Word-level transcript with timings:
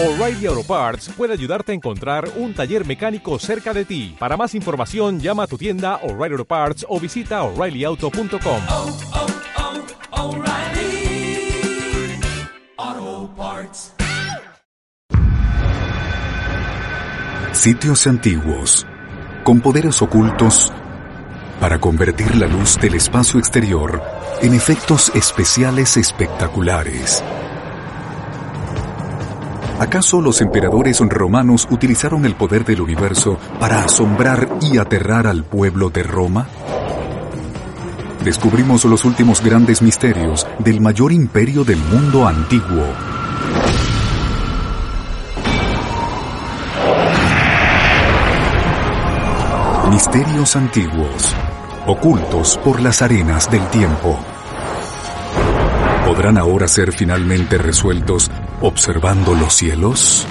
O'Reilly 0.00 0.46
Auto 0.46 0.62
Parts 0.62 1.08
puede 1.16 1.32
ayudarte 1.32 1.72
a 1.72 1.74
encontrar 1.74 2.30
un 2.36 2.54
taller 2.54 2.86
mecánico 2.86 3.36
cerca 3.40 3.74
de 3.74 3.84
ti. 3.84 4.14
Para 4.16 4.36
más 4.36 4.54
información, 4.54 5.18
llama 5.18 5.42
a 5.42 5.46
tu 5.48 5.58
tienda 5.58 5.96
O'Reilly 6.04 6.34
Auto 6.34 6.44
Parts 6.44 6.86
o 6.88 7.00
visita 7.00 7.42
oreillyauto.com. 7.42 8.62
oh, 8.70 8.96
oh, 12.78 13.30
Parts. 13.36 13.92
Sitios 17.50 18.06
antiguos, 18.06 18.86
con 19.42 19.60
poderes 19.60 20.00
ocultos 20.00 20.72
para 21.58 21.80
convertir 21.80 22.36
la 22.36 22.46
luz 22.46 22.78
del 22.78 22.94
espacio 22.94 23.40
exterior 23.40 24.00
en 24.42 24.54
efectos 24.54 25.10
especiales 25.16 25.96
espectaculares. 25.96 27.24
¿Acaso 29.78 30.20
los 30.20 30.40
emperadores 30.40 30.98
romanos 30.98 31.68
utilizaron 31.70 32.24
el 32.24 32.34
poder 32.34 32.64
del 32.64 32.80
universo 32.80 33.38
para 33.60 33.84
asombrar 33.84 34.48
y 34.60 34.76
aterrar 34.76 35.28
al 35.28 35.44
pueblo 35.44 35.88
de 35.88 36.02
Roma? 36.02 36.48
Descubrimos 38.24 38.84
los 38.86 39.04
últimos 39.04 39.40
grandes 39.40 39.80
misterios 39.80 40.48
del 40.58 40.80
mayor 40.80 41.12
imperio 41.12 41.62
del 41.62 41.78
mundo 41.78 42.26
antiguo. 42.26 42.86
Misterios 49.90 50.56
antiguos, 50.56 51.36
ocultos 51.86 52.58
por 52.64 52.80
las 52.80 53.00
arenas 53.00 53.48
del 53.48 53.64
tiempo. 53.68 54.18
¿Podrán 56.04 56.36
ahora 56.36 56.66
ser 56.66 56.92
finalmente 56.92 57.58
resueltos 57.58 58.28
observando 58.60 59.34
los 59.34 59.54
cielos? 59.54 60.26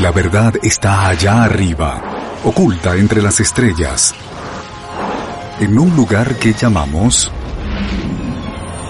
La 0.00 0.12
verdad 0.12 0.54
está 0.62 1.08
allá 1.08 1.44
arriba, 1.44 2.02
oculta 2.44 2.96
entre 2.96 3.22
las 3.22 3.40
estrellas, 3.40 4.14
en 5.60 5.78
un 5.78 5.94
lugar 5.96 6.36
que 6.36 6.52
llamamos 6.52 7.30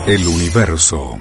el 0.06 0.26
universo. 0.26 1.18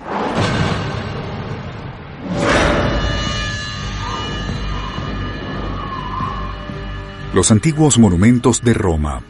Los 7.33 7.51
antiguos 7.51 7.99
monumentos 7.99 8.63
de 8.63 8.73
Roma. 8.73 9.21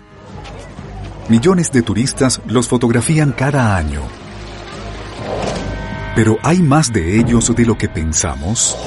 Millones 1.28 1.72
de 1.72 1.82
turistas 1.82 2.40
los 2.46 2.68
fotografían 2.68 3.32
cada 3.32 3.76
año. 3.76 4.02
Pero 6.16 6.38
¿hay 6.44 6.60
más 6.60 6.94
de 6.94 7.20
ellos 7.20 7.54
de 7.54 7.66
lo 7.66 7.78
que 7.78 7.90
pensamos? 7.90 8.78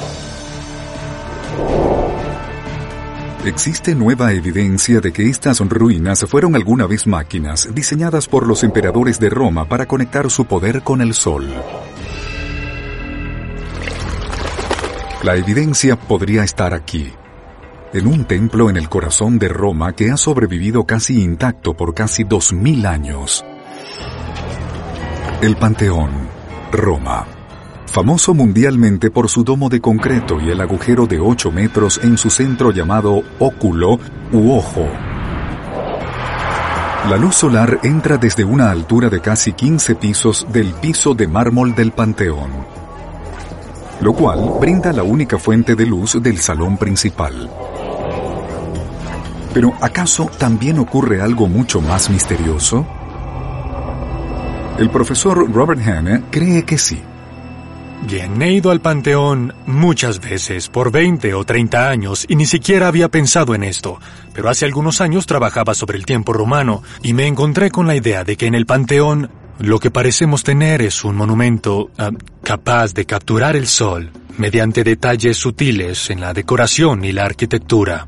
Existe 3.45 3.95
nueva 3.95 4.33
evidencia 4.33 4.99
de 4.99 5.13
que 5.13 5.29
estas 5.29 5.59
ruinas 5.59 6.25
fueron 6.27 6.55
alguna 6.55 6.87
vez 6.87 7.07
máquinas 7.07 7.73
diseñadas 7.73 8.27
por 8.27 8.45
los 8.45 8.63
emperadores 8.63 9.19
de 9.19 9.29
Roma 9.29 9.69
para 9.69 9.85
conectar 9.85 10.29
su 10.29 10.45
poder 10.45 10.81
con 10.81 11.01
el 11.01 11.13
sol. 11.13 11.47
La 15.23 15.35
evidencia 15.35 15.97
podría 15.97 16.43
estar 16.43 16.73
aquí, 16.73 17.11
en 17.93 18.07
un 18.07 18.25
templo 18.25 18.69
en 18.69 18.77
el 18.77 18.89
corazón 18.89 19.37
de 19.37 19.49
Roma 19.49 19.93
que 19.93 20.11
ha 20.11 20.17
sobrevivido 20.17 20.85
casi 20.85 21.21
intacto 21.21 21.75
por 21.75 21.93
casi 21.93 22.23
dos 22.23 22.53
mil 22.53 22.85
años. 22.85 23.45
El 25.41 25.55
Panteón, 25.55 26.38
Roma. 26.71 27.25
Famoso 27.87 28.33
mundialmente 28.33 29.09
por 29.09 29.29
su 29.29 29.43
domo 29.43 29.69
de 29.69 29.81
concreto 29.81 30.39
y 30.39 30.49
el 30.49 30.61
agujero 30.61 31.07
de 31.07 31.19
8 31.19 31.51
metros 31.51 31.99
en 32.03 32.17
su 32.17 32.29
centro 32.29 32.71
llamado 32.71 33.23
óculo 33.39 33.99
u 34.31 34.51
ojo. 34.51 34.87
La 37.09 37.17
luz 37.17 37.35
solar 37.35 37.79
entra 37.81 38.17
desde 38.17 38.43
una 38.43 38.69
altura 38.69 39.09
de 39.09 39.21
casi 39.21 39.53
15 39.53 39.95
pisos 39.95 40.45
del 40.51 40.73
piso 40.73 41.15
de 41.15 41.27
mármol 41.27 41.73
del 41.73 41.91
Panteón, 41.91 42.51
lo 44.01 44.13
cual 44.13 44.57
brinda 44.59 44.93
la 44.93 45.01
única 45.01 45.39
fuente 45.39 45.75
de 45.75 45.87
luz 45.87 46.21
del 46.21 46.37
salón 46.37 46.77
principal. 46.77 47.49
Pero 49.53 49.73
¿acaso 49.81 50.29
también 50.37 50.77
ocurre 50.77 51.21
algo 51.21 51.47
mucho 51.47 51.81
más 51.81 52.11
misterioso? 52.11 52.85
El 54.79 54.89
profesor 54.89 55.51
Robert 55.51 55.85
Hanna 55.85 56.23
cree 56.31 56.63
que 56.63 56.77
sí. 56.77 57.01
Bien, 58.07 58.41
he 58.41 58.53
ido 58.53 58.71
al 58.71 58.79
Panteón 58.79 59.53
muchas 59.65 60.21
veces, 60.21 60.69
por 60.69 60.89
20 60.89 61.33
o 61.33 61.43
30 61.43 61.89
años, 61.89 62.25
y 62.29 62.37
ni 62.37 62.45
siquiera 62.45 62.87
había 62.87 63.09
pensado 63.09 63.53
en 63.53 63.65
esto. 63.65 63.99
Pero 64.33 64.47
hace 64.49 64.63
algunos 64.63 65.01
años 65.01 65.25
trabajaba 65.25 65.73
sobre 65.73 65.97
el 65.97 66.05
tiempo 66.05 66.31
romano, 66.31 66.81
y 67.03 67.11
me 67.11 67.27
encontré 67.27 67.71
con 67.71 67.87
la 67.87 67.95
idea 67.97 68.23
de 68.23 68.37
que 68.37 68.45
en 68.45 68.55
el 68.55 68.65
Panteón 68.65 69.29
lo 69.59 69.81
que 69.81 69.91
parecemos 69.91 70.45
tener 70.45 70.81
es 70.81 71.03
un 71.03 71.17
monumento 71.17 71.91
ah, 71.97 72.11
capaz 72.41 72.93
de 72.93 73.03
capturar 73.03 73.57
el 73.57 73.67
sol 73.67 74.11
mediante 74.37 74.85
detalles 74.85 75.35
sutiles 75.35 76.09
en 76.09 76.21
la 76.21 76.31
decoración 76.31 77.03
y 77.03 77.11
la 77.11 77.25
arquitectura. 77.25 78.07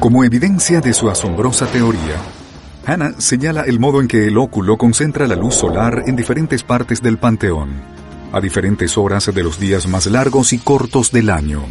Como 0.00 0.24
evidencia 0.24 0.80
de 0.80 0.92
su 0.92 1.08
asombrosa 1.08 1.66
teoría, 1.66 2.39
Hannah 2.90 3.20
señala 3.20 3.62
el 3.62 3.78
modo 3.78 4.00
en 4.00 4.08
que 4.08 4.26
el 4.26 4.36
óculo 4.36 4.76
concentra 4.76 5.28
la 5.28 5.36
luz 5.36 5.54
solar 5.54 6.02
en 6.08 6.16
diferentes 6.16 6.64
partes 6.64 7.00
del 7.00 7.18
panteón, 7.18 7.70
a 8.32 8.40
diferentes 8.40 8.98
horas 8.98 9.32
de 9.32 9.44
los 9.44 9.60
días 9.60 9.86
más 9.86 10.06
largos 10.06 10.52
y 10.52 10.58
cortos 10.58 11.12
del 11.12 11.30
año, 11.30 11.62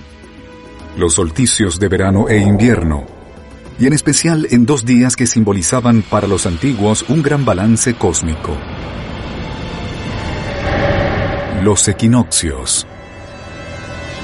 los 0.98 1.16
solsticios 1.16 1.78
de 1.78 1.90
verano 1.90 2.30
e 2.30 2.38
invierno, 2.38 3.06
y 3.78 3.88
en 3.88 3.92
especial 3.92 4.48
en 4.52 4.66
dos 4.66 4.86
días 4.86 5.18
que 5.18 5.28
simbolizaban 5.28 6.04
para 6.04 6.26
los 6.26 6.46
antiguos 6.46 7.04
un 7.10 7.22
gran 7.22 7.44
balance 7.44 7.96
cósmico. 7.96 8.56
Los 11.62 11.86
equinoccios. 11.90 12.88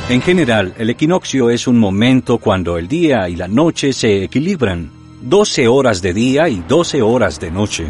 En 0.07 0.21
general, 0.21 0.73
el 0.77 0.91
equinoccio 0.91 1.49
es 1.49 1.67
un 1.67 1.77
momento 1.77 2.37
cuando 2.37 2.77
el 2.77 2.87
día 2.87 3.27
y 3.27 3.35
la 3.35 3.49
noche 3.49 3.91
se 3.91 4.23
equilibran, 4.23 4.94
12 5.27 5.67
horas 5.67 6.03
de 6.03 6.13
día 6.13 6.49
y 6.49 6.63
12 6.67 7.01
horas 7.01 7.39
de 7.39 7.49
noche. 7.49 7.87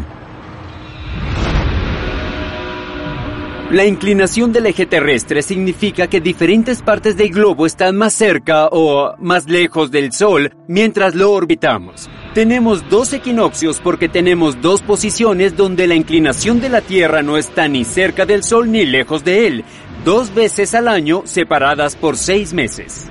La 3.70 3.84
inclinación 3.84 4.54
del 4.54 4.64
eje 4.64 4.86
terrestre 4.86 5.42
significa 5.42 6.06
que 6.06 6.22
diferentes 6.22 6.80
partes 6.80 7.18
del 7.18 7.28
globo 7.28 7.66
están 7.66 7.94
más 7.94 8.14
cerca 8.14 8.68
o 8.68 9.14
más 9.18 9.46
lejos 9.50 9.90
del 9.90 10.12
Sol 10.12 10.54
mientras 10.66 11.14
lo 11.14 11.30
orbitamos. 11.30 12.08
Tenemos 12.32 12.88
dos 12.88 13.12
equinoccios 13.12 13.80
porque 13.80 14.08
tenemos 14.08 14.62
dos 14.62 14.80
posiciones 14.80 15.58
donde 15.58 15.86
la 15.86 15.94
inclinación 15.94 16.58
de 16.62 16.70
la 16.70 16.80
Tierra 16.80 17.22
no 17.22 17.36
está 17.36 17.68
ni 17.68 17.84
cerca 17.84 18.24
del 18.24 18.44
Sol 18.44 18.72
ni 18.72 18.86
lejos 18.86 19.24
de 19.24 19.46
él, 19.46 19.64
dos 20.06 20.34
veces 20.34 20.74
al 20.74 20.88
año 20.88 21.20
separadas 21.26 21.96
por 21.96 22.16
seis 22.16 22.54
meses. 22.54 23.10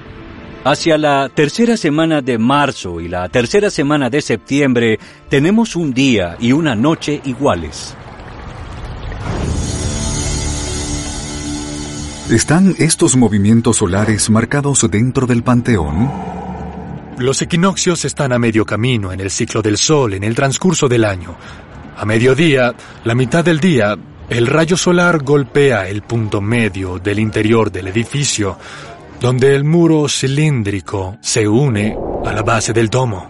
Hacia 0.68 0.98
la 0.98 1.30
tercera 1.30 1.78
semana 1.78 2.24
de 2.24 2.40
marzo 2.40 3.00
y 3.00 3.08
la 3.08 3.30
tercera 3.30 3.70
semana 3.70 4.10
de 4.10 4.20
septiembre 4.20 4.98
tenemos 5.30 5.76
un 5.76 5.94
día 5.94 6.38
y 6.40 6.54
una 6.54 6.74
noche 6.74 7.22
iguales. 7.24 7.96
¿Están 12.32 12.74
estos 12.80 13.16
movimientos 13.16 13.78
solares 13.78 14.32
marcados 14.32 14.90
dentro 14.90 15.28
del 15.28 15.44
panteón? 15.44 16.12
Los 17.20 17.44
equinoccios 17.44 18.04
están 18.04 18.34
a 18.34 18.40
medio 18.40 18.66
camino 18.66 19.14
en 19.14 19.20
el 19.20 19.30
ciclo 19.30 19.62
del 19.62 19.78
Sol 19.78 20.16
en 20.16 20.24
el 20.24 20.34
transcurso 20.34 20.88
del 20.88 21.06
año. 21.06 21.38
A 21.96 22.06
mediodía, 22.06 22.74
la 23.04 23.14
mitad 23.14 23.46
del 23.46 23.60
día, 23.60 23.96
el 24.30 24.48
rayo 24.48 24.78
solar 24.78 25.22
golpea 25.22 25.88
el 25.88 26.02
punto 26.02 26.42
medio 26.42 26.98
del 26.98 27.20
interior 27.20 27.72
del 27.72 27.90
edificio, 27.90 28.58
donde 29.20 29.56
el 29.56 29.64
muro 29.64 30.08
cilíndrico 30.08 31.18
se 31.22 31.48
une 31.48 31.98
a 32.26 32.34
la 32.34 32.42
base 32.42 32.74
del 32.74 32.90
domo. 32.90 33.30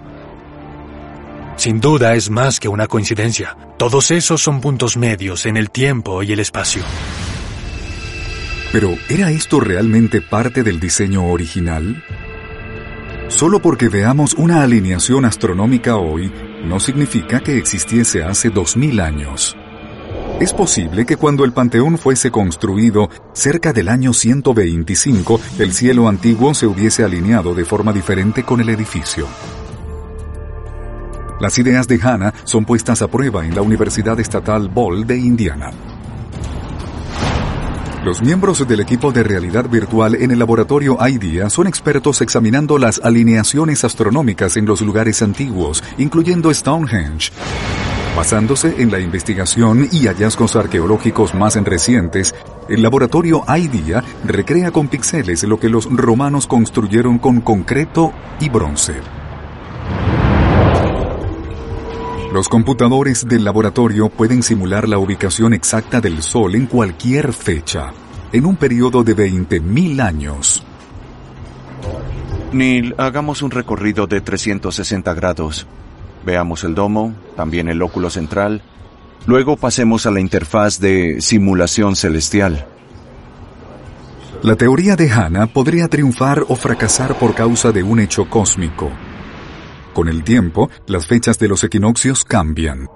Sin 1.57 1.79
duda 1.79 2.15
es 2.15 2.29
más 2.29 2.59
que 2.59 2.67
una 2.67 2.87
coincidencia. 2.87 3.55
Todos 3.77 4.11
esos 4.11 4.41
son 4.41 4.59
puntos 4.59 4.97
medios 4.97 5.45
en 5.45 5.57
el 5.57 5.71
tiempo 5.71 6.21
y 6.21 6.31
el 6.33 6.39
espacio. 6.39 6.83
Pero 8.71 8.97
¿era 9.09 9.31
esto 9.31 9.59
realmente 9.59 10.21
parte 10.21 10.63
del 10.63 10.79
diseño 10.79 11.25
original? 11.27 12.03
Solo 13.29 13.61
porque 13.61 13.89
veamos 13.89 14.33
una 14.33 14.63
alineación 14.63 15.25
astronómica 15.25 15.95
hoy 15.95 16.31
no 16.63 16.79
significa 16.79 17.39
que 17.39 17.57
existiese 17.57 18.23
hace 18.23 18.49
2000 18.49 18.99
años. 18.99 19.55
Es 20.39 20.51
posible 20.51 21.05
que 21.05 21.15
cuando 21.15 21.45
el 21.45 21.53
Panteón 21.53 21.97
fuese 21.97 22.29
construido 22.29 23.09
cerca 23.31 23.71
del 23.71 23.87
año 23.87 24.11
125, 24.11 25.39
el 25.59 25.71
cielo 25.71 26.09
antiguo 26.09 26.53
se 26.53 26.67
hubiese 26.67 27.05
alineado 27.05 27.55
de 27.55 27.63
forma 27.63 27.93
diferente 27.93 28.43
con 28.43 28.59
el 28.59 28.67
edificio. 28.67 29.27
Las 31.39 31.57
ideas 31.57 31.87
de 31.87 32.01
Hannah 32.01 32.33
son 32.43 32.65
puestas 32.65 33.01
a 33.01 33.07
prueba 33.07 33.45
en 33.45 33.55
la 33.55 33.61
Universidad 33.61 34.19
Estatal 34.19 34.67
Ball 34.67 35.07
de 35.07 35.17
Indiana. 35.17 35.71
Los 38.03 38.21
miembros 38.21 38.67
del 38.67 38.81
equipo 38.81 39.13
de 39.13 39.23
realidad 39.23 39.69
virtual 39.69 40.15
en 40.15 40.31
el 40.31 40.39
laboratorio 40.39 40.97
IDEA 40.99 41.49
son 41.49 41.65
expertos 41.65 42.21
examinando 42.21 42.77
las 42.77 42.99
alineaciones 43.01 43.85
astronómicas 43.85 44.57
en 44.57 44.65
los 44.65 44.81
lugares 44.81 45.21
antiguos, 45.21 45.81
incluyendo 45.97 46.53
Stonehenge. 46.53 47.31
Basándose 48.15 48.81
en 48.81 48.91
la 48.91 48.99
investigación 49.01 49.89
y 49.91 50.07
hallazgos 50.07 50.55
arqueológicos 50.55 51.35
más 51.35 51.55
recientes, 51.55 52.33
el 52.69 52.81
laboratorio 52.81 53.43
IDEA 53.45 54.05
recrea 54.23 54.71
con 54.71 54.87
píxeles 54.87 55.43
lo 55.43 55.59
que 55.59 55.67
los 55.67 55.85
romanos 55.91 56.47
construyeron 56.47 57.19
con 57.19 57.41
concreto 57.41 58.13
y 58.39 58.47
bronce. 58.47 58.93
Los 62.31 62.47
computadores 62.47 63.27
del 63.27 63.43
laboratorio 63.43 64.07
pueden 64.07 64.43
simular 64.43 64.87
la 64.87 64.97
ubicación 64.97 65.53
exacta 65.53 65.99
del 65.99 66.21
Sol 66.21 66.55
en 66.55 66.67
cualquier 66.67 67.33
fecha, 67.33 67.91
en 68.31 68.45
un 68.45 68.55
periodo 68.55 69.03
de 69.03 69.15
20.000 69.15 70.01
años. 70.01 70.63
Neil, 72.53 72.95
hagamos 72.97 73.41
un 73.41 73.51
recorrido 73.51 74.07
de 74.07 74.21
360 74.21 75.13
grados. 75.13 75.67
Veamos 76.25 76.63
el 76.63 76.73
domo, 76.73 77.13
también 77.35 77.67
el 77.69 77.81
óculo 77.81 78.09
central. 78.09 78.61
Luego 79.27 79.57
pasemos 79.57 80.05
a 80.05 80.11
la 80.11 80.19
interfaz 80.19 80.79
de 80.79 81.21
simulación 81.21 81.95
celestial. 81.95 82.67
La 84.41 84.55
teoría 84.55 84.95
de 84.95 85.09
Hanna 85.09 85.47
podría 85.47 85.87
triunfar 85.87 86.43
o 86.47 86.55
fracasar 86.55 87.17
por 87.17 87.33
causa 87.33 87.71
de 87.71 87.83
un 87.83 87.99
hecho 87.99 88.29
cósmico. 88.29 88.91
Con 89.93 90.09
el 90.09 90.23
tiempo, 90.23 90.69
las 90.87 91.07
fechas 91.07 91.39
de 91.39 91.47
los 91.47 91.63
equinoccios 91.63 92.25
cambian. 92.25 92.87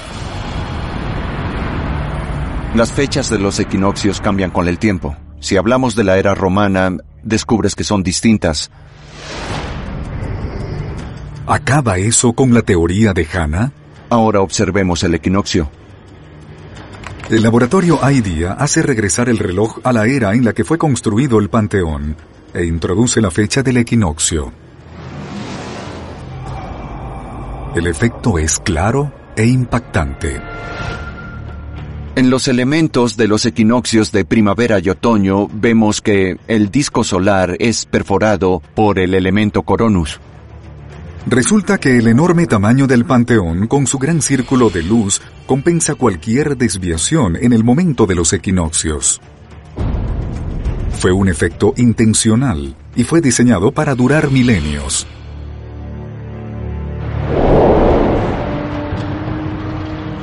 Las 2.76 2.92
fechas 2.92 3.28
de 3.30 3.40
los 3.40 3.58
equinoccios 3.58 4.20
cambian 4.20 4.52
con 4.52 4.68
el 4.68 4.78
tiempo. 4.78 5.16
Si 5.40 5.56
hablamos 5.56 5.96
de 5.96 6.04
la 6.04 6.18
era 6.18 6.36
romana, 6.36 6.96
descubres 7.24 7.74
que 7.74 7.82
son 7.82 8.04
distintas. 8.04 8.70
¿Acaba 11.48 11.98
eso 11.98 12.32
con 12.32 12.54
la 12.54 12.62
teoría 12.62 13.12
de 13.12 13.26
Hanna? 13.26 13.72
Ahora 14.10 14.40
observemos 14.40 15.02
el 15.04 15.14
equinoccio. 15.14 15.70
El 17.30 17.44
laboratorio 17.44 18.00
IDEA 18.02 18.54
hace 18.54 18.82
regresar 18.82 19.28
el 19.28 19.38
reloj 19.38 19.78
a 19.84 19.92
la 19.92 20.06
era 20.06 20.34
en 20.34 20.44
la 20.44 20.52
que 20.52 20.64
fue 20.64 20.78
construido 20.78 21.38
el 21.38 21.48
Panteón 21.48 22.16
e 22.52 22.64
introduce 22.64 23.20
la 23.20 23.30
fecha 23.30 23.62
del 23.62 23.76
equinoccio. 23.76 24.52
El 27.76 27.86
efecto 27.86 28.36
es 28.36 28.58
claro 28.58 29.12
e 29.36 29.46
impactante. 29.46 30.40
En 32.16 32.30
los 32.30 32.48
elementos 32.48 33.16
de 33.16 33.28
los 33.28 33.46
equinoccios 33.46 34.10
de 34.10 34.24
primavera 34.24 34.80
y 34.80 34.90
otoño 34.90 35.46
vemos 35.52 36.00
que 36.00 36.36
el 36.48 36.72
disco 36.72 37.04
solar 37.04 37.56
es 37.60 37.86
perforado 37.86 38.60
por 38.74 38.98
el 38.98 39.14
elemento 39.14 39.62
coronus. 39.62 40.20
Resulta 41.26 41.78
que 41.78 41.98
el 41.98 42.08
enorme 42.08 42.46
tamaño 42.46 42.86
del 42.86 43.04
Panteón 43.04 43.66
con 43.66 43.86
su 43.86 43.98
gran 43.98 44.22
círculo 44.22 44.70
de 44.70 44.82
luz 44.82 45.20
compensa 45.46 45.94
cualquier 45.94 46.56
desviación 46.56 47.36
en 47.36 47.52
el 47.52 47.62
momento 47.62 48.06
de 48.06 48.14
los 48.14 48.32
equinoccios. 48.32 49.20
Fue 50.98 51.12
un 51.12 51.28
efecto 51.28 51.74
intencional 51.76 52.74
y 52.96 53.04
fue 53.04 53.20
diseñado 53.20 53.70
para 53.70 53.94
durar 53.94 54.30
milenios. 54.30 55.06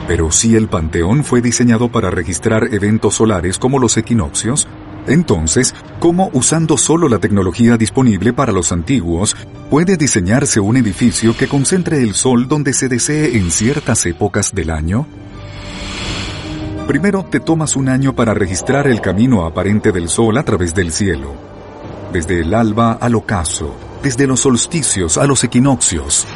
Pero 0.07 0.31
si 0.31 0.55
el 0.55 0.67
Panteón 0.67 1.23
fue 1.23 1.41
diseñado 1.41 1.91
para 1.91 2.09
registrar 2.09 2.73
eventos 2.73 3.15
solares 3.15 3.59
como 3.59 3.77
los 3.77 3.97
equinoccios, 3.97 4.67
entonces, 5.07 5.73
¿cómo 5.99 6.29
usando 6.33 6.77
solo 6.77 7.07
la 7.07 7.19
tecnología 7.19 7.77
disponible 7.77 8.33
para 8.33 8.51
los 8.51 8.71
antiguos 8.71 9.35
puede 9.69 9.97
diseñarse 9.97 10.59
un 10.59 10.77
edificio 10.77 11.35
que 11.35 11.47
concentre 11.47 12.01
el 12.01 12.13
sol 12.13 12.47
donde 12.47 12.73
se 12.73 12.89
desee 12.89 13.37
en 13.37 13.49
ciertas 13.49 14.05
épocas 14.05 14.53
del 14.53 14.69
año? 14.69 15.07
Primero 16.87 17.25
te 17.25 17.39
tomas 17.39 17.75
un 17.75 17.89
año 17.89 18.13
para 18.13 18.33
registrar 18.33 18.87
el 18.87 19.01
camino 19.01 19.45
aparente 19.45 19.91
del 19.91 20.09
sol 20.09 20.37
a 20.37 20.43
través 20.43 20.73
del 20.75 20.91
cielo, 20.91 21.33
desde 22.13 22.41
el 22.41 22.53
alba 22.53 22.93
al 22.93 23.15
ocaso, 23.15 23.75
desde 24.03 24.27
los 24.27 24.41
solsticios 24.41 25.17
a 25.17 25.25
los 25.25 25.43
equinoccios. 25.43 26.27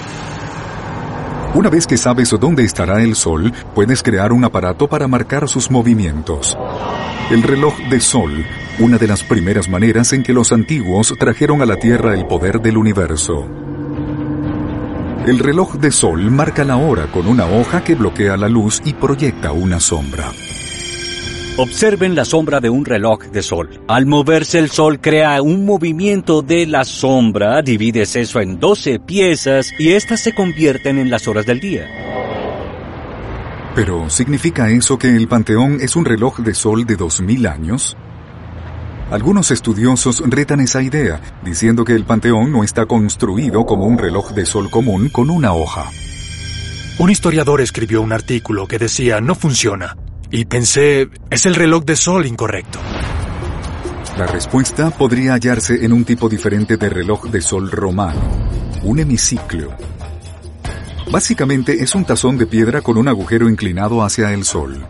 Una 1.53 1.69
vez 1.69 1.85
que 1.85 1.97
sabes 1.97 2.33
dónde 2.39 2.63
estará 2.63 3.01
el 3.01 3.13
Sol, 3.13 3.51
puedes 3.75 4.01
crear 4.01 4.31
un 4.31 4.45
aparato 4.45 4.87
para 4.87 5.09
marcar 5.09 5.49
sus 5.49 5.69
movimientos. 5.69 6.57
El 7.29 7.43
reloj 7.43 7.77
de 7.89 7.99
Sol, 7.99 8.45
una 8.81 8.97
de 8.97 9.07
las 9.07 9.23
primeras 9.23 9.69
maneras 9.69 10.11
en 10.11 10.23
que 10.23 10.33
los 10.33 10.51
antiguos 10.51 11.13
trajeron 11.19 11.61
a 11.61 11.67
la 11.67 11.75
Tierra 11.75 12.15
el 12.15 12.25
poder 12.25 12.59
del 12.59 12.77
universo. 12.77 13.47
El 15.27 15.37
reloj 15.37 15.75
de 15.75 15.91
Sol 15.91 16.31
marca 16.31 16.63
la 16.63 16.77
hora 16.77 17.05
con 17.11 17.27
una 17.27 17.45
hoja 17.45 17.83
que 17.83 17.93
bloquea 17.93 18.37
la 18.37 18.49
luz 18.49 18.81
y 18.83 18.93
proyecta 18.93 19.51
una 19.51 19.79
sombra. 19.79 20.31
Observen 21.57 22.15
la 22.15 22.25
sombra 22.25 22.59
de 22.59 22.71
un 22.71 22.83
reloj 22.83 23.25
de 23.25 23.43
sol. 23.43 23.69
Al 23.87 24.07
moverse 24.07 24.57
el 24.57 24.71
sol 24.71 24.99
crea 24.99 25.39
un 25.43 25.63
movimiento 25.63 26.41
de 26.41 26.65
la 26.65 26.83
sombra, 26.83 27.61
divides 27.61 28.15
eso 28.15 28.39
en 28.39 28.59
12 28.59 28.99
piezas 28.99 29.71
y 29.77 29.91
éstas 29.91 30.21
se 30.21 30.33
convierten 30.33 30.97
en 30.97 31.11
las 31.11 31.27
horas 31.27 31.45
del 31.45 31.59
día. 31.59 31.85
Pero, 33.75 34.09
¿significa 34.09 34.71
eso 34.71 34.97
que 34.97 35.15
el 35.15 35.27
Panteón 35.27 35.79
es 35.81 35.95
un 35.95 36.05
reloj 36.05 36.39
de 36.39 36.55
sol 36.55 36.85
de 36.85 36.95
2000 36.95 37.45
años? 37.45 37.95
Algunos 39.11 39.51
estudiosos 39.51 40.23
retan 40.25 40.61
esa 40.61 40.81
idea, 40.81 41.19
diciendo 41.43 41.83
que 41.83 41.93
el 41.93 42.05
Panteón 42.05 42.49
no 42.49 42.63
está 42.63 42.85
construido 42.85 43.65
como 43.65 43.85
un 43.85 43.97
reloj 43.97 44.31
de 44.31 44.45
sol 44.45 44.69
común 44.69 45.09
con 45.09 45.29
una 45.29 45.53
hoja. 45.53 45.91
Un 46.97 47.09
historiador 47.09 47.59
escribió 47.59 48.01
un 48.01 48.13
artículo 48.13 48.67
que 48.67 48.79
decía 48.79 49.19
no 49.19 49.35
funciona. 49.35 49.97
Y 50.31 50.45
pensé, 50.45 51.09
es 51.29 51.45
el 51.45 51.55
reloj 51.55 51.83
de 51.83 51.97
sol 51.97 52.25
incorrecto. 52.25 52.79
La 54.17 54.27
respuesta 54.27 54.91
podría 54.91 55.33
hallarse 55.33 55.83
en 55.83 55.91
un 55.91 56.05
tipo 56.05 56.29
diferente 56.29 56.77
de 56.77 56.89
reloj 56.89 57.25
de 57.25 57.41
sol 57.41 57.69
romano, 57.69 58.21
un 58.83 58.99
hemiciclo. 58.99 59.73
Básicamente 61.11 61.83
es 61.83 61.93
un 61.95 62.05
tazón 62.05 62.37
de 62.37 62.45
piedra 62.45 62.81
con 62.81 62.97
un 62.97 63.09
agujero 63.09 63.49
inclinado 63.49 64.03
hacia 64.03 64.31
el 64.31 64.45
sol. 64.45 64.87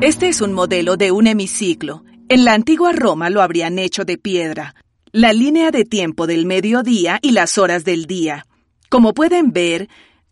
Este 0.00 0.28
es 0.28 0.40
un 0.40 0.54
modelo 0.54 0.96
de 0.96 1.12
un 1.12 1.26
hemiciclo. 1.26 2.04
En 2.30 2.44
la 2.44 2.54
antigua 2.54 2.92
Roma 2.92 3.28
lo 3.28 3.42
habrían 3.42 3.80
hecho 3.80 4.04
de 4.04 4.16
piedra. 4.16 4.76
La 5.10 5.32
línea 5.32 5.72
de 5.72 5.84
tiempo 5.84 6.28
del 6.28 6.46
mediodía 6.46 7.18
y 7.22 7.32
las 7.32 7.58
horas 7.58 7.82
del 7.82 8.06
día. 8.06 8.46
Como 8.88 9.14
pueden 9.14 9.50
ver, 9.50 9.88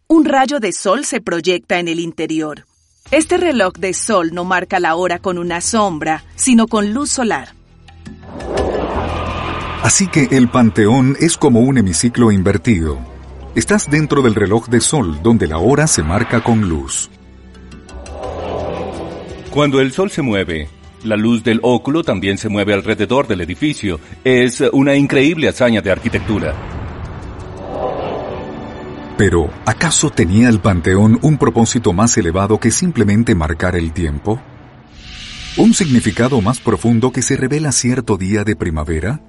un 0.07 0.25
rayo 0.25 0.61
de 0.61 0.71
sol 0.71 1.05
se 1.05 1.21
proyecta 1.21 1.81
en 1.81 1.89
el 1.89 1.99
interior. 1.99 2.67
Este 3.11 3.37
reloj 3.37 3.73
de 3.79 3.95
sol 3.95 4.31
no 4.33 4.45
marca 4.45 4.79
la 4.79 4.95
hora 4.95 5.19
con 5.19 5.39
una 5.39 5.61
sombra, 5.61 6.23
sino 6.37 6.69
con 6.69 6.95
luz 6.95 7.11
solar. 7.11 7.49
Así 9.83 10.07
que 10.07 10.29
el 10.31 10.49
Panteón 10.49 11.17
es 11.19 11.37
como 11.37 11.59
un 11.59 11.79
hemiciclo 11.79 12.31
invertido. 12.31 13.01
Estás 13.57 13.91
dentro 13.91 14.23
del 14.23 14.37
reloj 14.37 14.69
de 14.69 14.81
sol, 14.81 15.19
donde 15.21 15.49
la 15.49 15.59
hora 15.59 15.89
se 15.89 16.05
marca 16.05 16.45
con 16.45 16.69
luz. 16.69 17.11
Cuando 19.51 19.81
el 19.81 19.91
sol 19.91 20.13
se 20.13 20.23
mueve, 20.23 20.69
la 21.05 21.17
luz 21.17 21.43
del 21.43 21.61
óculo 21.63 22.03
también 22.03 22.39
se 22.39 22.49
mueve 22.49 22.75
alrededor 22.75 23.27
del 23.27 23.41
edificio. 23.41 24.01
Es 24.25 24.63
una 24.73 24.95
increíble 24.95 25.49
hazaña 25.49 25.81
de 25.81 25.91
arquitectura. 25.91 26.55
Pero, 29.17 29.51
¿acaso 29.67 30.11
tenía 30.11 30.49
el 30.49 30.61
Panteón 30.61 31.19
un 31.23 31.39
propósito 31.39 31.93
más 31.93 32.17
elevado 32.17 32.61
que 32.61 32.71
simplemente 32.71 33.35
marcar 33.35 33.75
el 33.75 33.93
tiempo? 33.93 34.41
¿Un 35.57 35.75
significado 35.75 36.41
más 36.41 36.61
profundo 36.61 37.11
que 37.11 37.21
se 37.21 37.37
revela 37.37 37.73
cierto 37.73 38.17
día 38.17 38.45
de 38.45 38.55
primavera? 38.55 39.21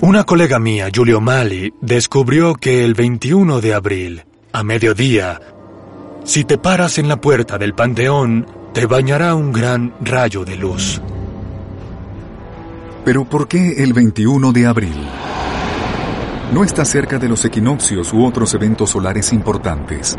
Una 0.00 0.24
colega 0.24 0.58
mía, 0.58 0.88
Julio 0.92 1.20
Mali, 1.20 1.72
descubrió 1.80 2.56
que 2.56 2.84
el 2.84 2.94
21 2.94 3.60
de 3.60 3.74
abril, 3.74 4.24
a 4.52 4.64
mediodía, 4.64 5.40
si 6.24 6.42
te 6.42 6.58
paras 6.58 6.98
en 6.98 7.06
la 7.06 7.20
puerta 7.20 7.58
del 7.58 7.74
Panteón, 7.74 8.63
te 8.74 8.86
bañará 8.86 9.34
un 9.34 9.52
gran 9.52 9.94
rayo 10.02 10.44
de 10.44 10.56
luz. 10.56 11.00
¿Pero 13.04 13.24
por 13.24 13.48
qué 13.48 13.82
el 13.82 13.92
21 13.92 14.52
de 14.52 14.66
abril? 14.66 15.06
no 16.54 16.62
está 16.62 16.84
cerca 16.84 17.18
de 17.18 17.28
los 17.28 17.44
equinoccios 17.44 18.12
u 18.12 18.24
otros 18.24 18.54
eventos 18.54 18.90
solares 18.90 19.32
importantes. 19.32 20.16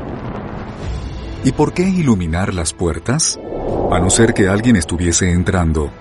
¿Y 1.46 1.54
por 1.54 1.74
qué 1.74 1.84
iluminar 1.84 2.54
las 2.54 2.74
puertas? 2.74 3.40
A 3.90 4.00
no 4.00 4.10
ser 4.10 4.34
que 4.34 4.50
alguien 4.50 4.76
estuviese 4.76 5.32
entrando. 5.32 5.92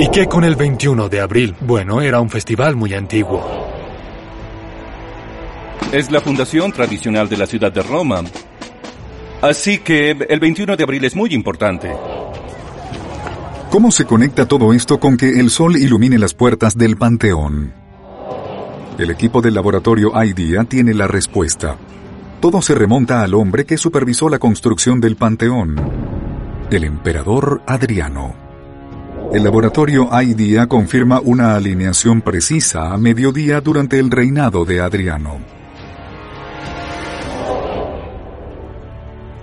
¿Y 0.00 0.08
qué 0.08 0.26
con 0.26 0.42
el 0.42 0.56
21 0.56 1.08
de 1.08 1.20
abril? 1.20 1.54
Bueno, 1.60 2.00
era 2.00 2.20
un 2.20 2.28
festival 2.28 2.74
muy 2.74 2.92
antiguo. 2.92 3.44
Es 5.92 6.10
la 6.10 6.20
fundación 6.20 6.72
tradicional 6.72 7.28
de 7.28 7.36
la 7.36 7.46
ciudad 7.46 7.70
de 7.70 7.82
Roma. 7.82 8.22
Así 9.44 9.80
que 9.80 10.12
el 10.12 10.40
21 10.40 10.74
de 10.74 10.84
abril 10.84 11.04
es 11.04 11.14
muy 11.14 11.34
importante. 11.34 11.92
¿Cómo 13.68 13.90
se 13.90 14.06
conecta 14.06 14.46
todo 14.46 14.72
esto 14.72 14.98
con 14.98 15.18
que 15.18 15.38
el 15.38 15.50
sol 15.50 15.76
ilumine 15.76 16.18
las 16.18 16.32
puertas 16.32 16.78
del 16.78 16.96
Panteón? 16.96 17.74
El 18.96 19.10
equipo 19.10 19.42
del 19.42 19.52
laboratorio 19.52 20.12
IDEA 20.14 20.64
tiene 20.64 20.94
la 20.94 21.08
respuesta. 21.08 21.76
Todo 22.40 22.62
se 22.62 22.74
remonta 22.74 23.22
al 23.22 23.34
hombre 23.34 23.66
que 23.66 23.76
supervisó 23.76 24.30
la 24.30 24.38
construcción 24.38 24.98
del 24.98 25.16
Panteón, 25.16 25.76
el 26.70 26.84
emperador 26.84 27.60
Adriano. 27.66 28.34
El 29.30 29.44
laboratorio 29.44 30.08
IDEA 30.22 30.68
confirma 30.68 31.20
una 31.20 31.54
alineación 31.54 32.22
precisa 32.22 32.94
a 32.94 32.96
mediodía 32.96 33.60
durante 33.60 33.98
el 33.98 34.10
reinado 34.10 34.64
de 34.64 34.80
Adriano. 34.80 35.63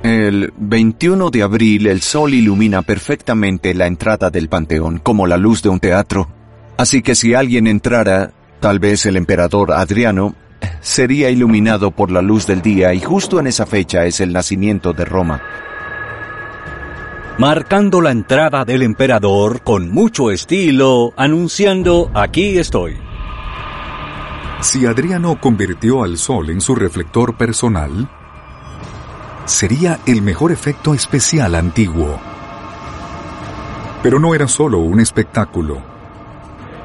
El 0.03 0.51
21 0.57 1.29
de 1.29 1.43
abril 1.43 1.85
el 1.85 2.01
sol 2.01 2.33
ilumina 2.33 2.81
perfectamente 2.81 3.75
la 3.75 3.85
entrada 3.85 4.31
del 4.31 4.49
Panteón 4.49 4.97
como 4.97 5.27
la 5.27 5.37
luz 5.37 5.61
de 5.61 5.69
un 5.69 5.79
teatro. 5.79 6.27
Así 6.77 7.03
que 7.03 7.13
si 7.13 7.35
alguien 7.35 7.67
entrara, 7.67 8.31
tal 8.59 8.79
vez 8.79 9.05
el 9.05 9.15
emperador 9.15 9.71
Adriano, 9.71 10.35
sería 10.79 11.29
iluminado 11.29 11.91
por 11.91 12.09
la 12.09 12.23
luz 12.23 12.47
del 12.47 12.63
día 12.63 12.95
y 12.95 12.99
justo 12.99 13.39
en 13.39 13.45
esa 13.45 13.67
fecha 13.67 14.05
es 14.05 14.19
el 14.21 14.33
nacimiento 14.33 14.91
de 14.93 15.05
Roma. 15.05 15.41
Marcando 17.37 18.01
la 18.01 18.11
entrada 18.11 18.65
del 18.65 18.81
emperador 18.81 19.61
con 19.61 19.91
mucho 19.91 20.31
estilo, 20.31 21.13
anunciando 21.15 22.09
aquí 22.15 22.57
estoy. 22.57 22.97
Si 24.61 24.85
Adriano 24.85 25.39
convirtió 25.39 26.03
al 26.03 26.17
sol 26.17 26.49
en 26.49 26.61
su 26.61 26.75
reflector 26.75 27.35
personal, 27.35 28.09
sería 29.45 29.99
el 30.05 30.21
mejor 30.21 30.51
efecto 30.51 30.93
especial 30.93 31.55
antiguo. 31.55 32.19
Pero 34.03 34.19
no 34.19 34.33
era 34.33 34.47
solo 34.47 34.79
un 34.79 34.99
espectáculo. 34.99 35.81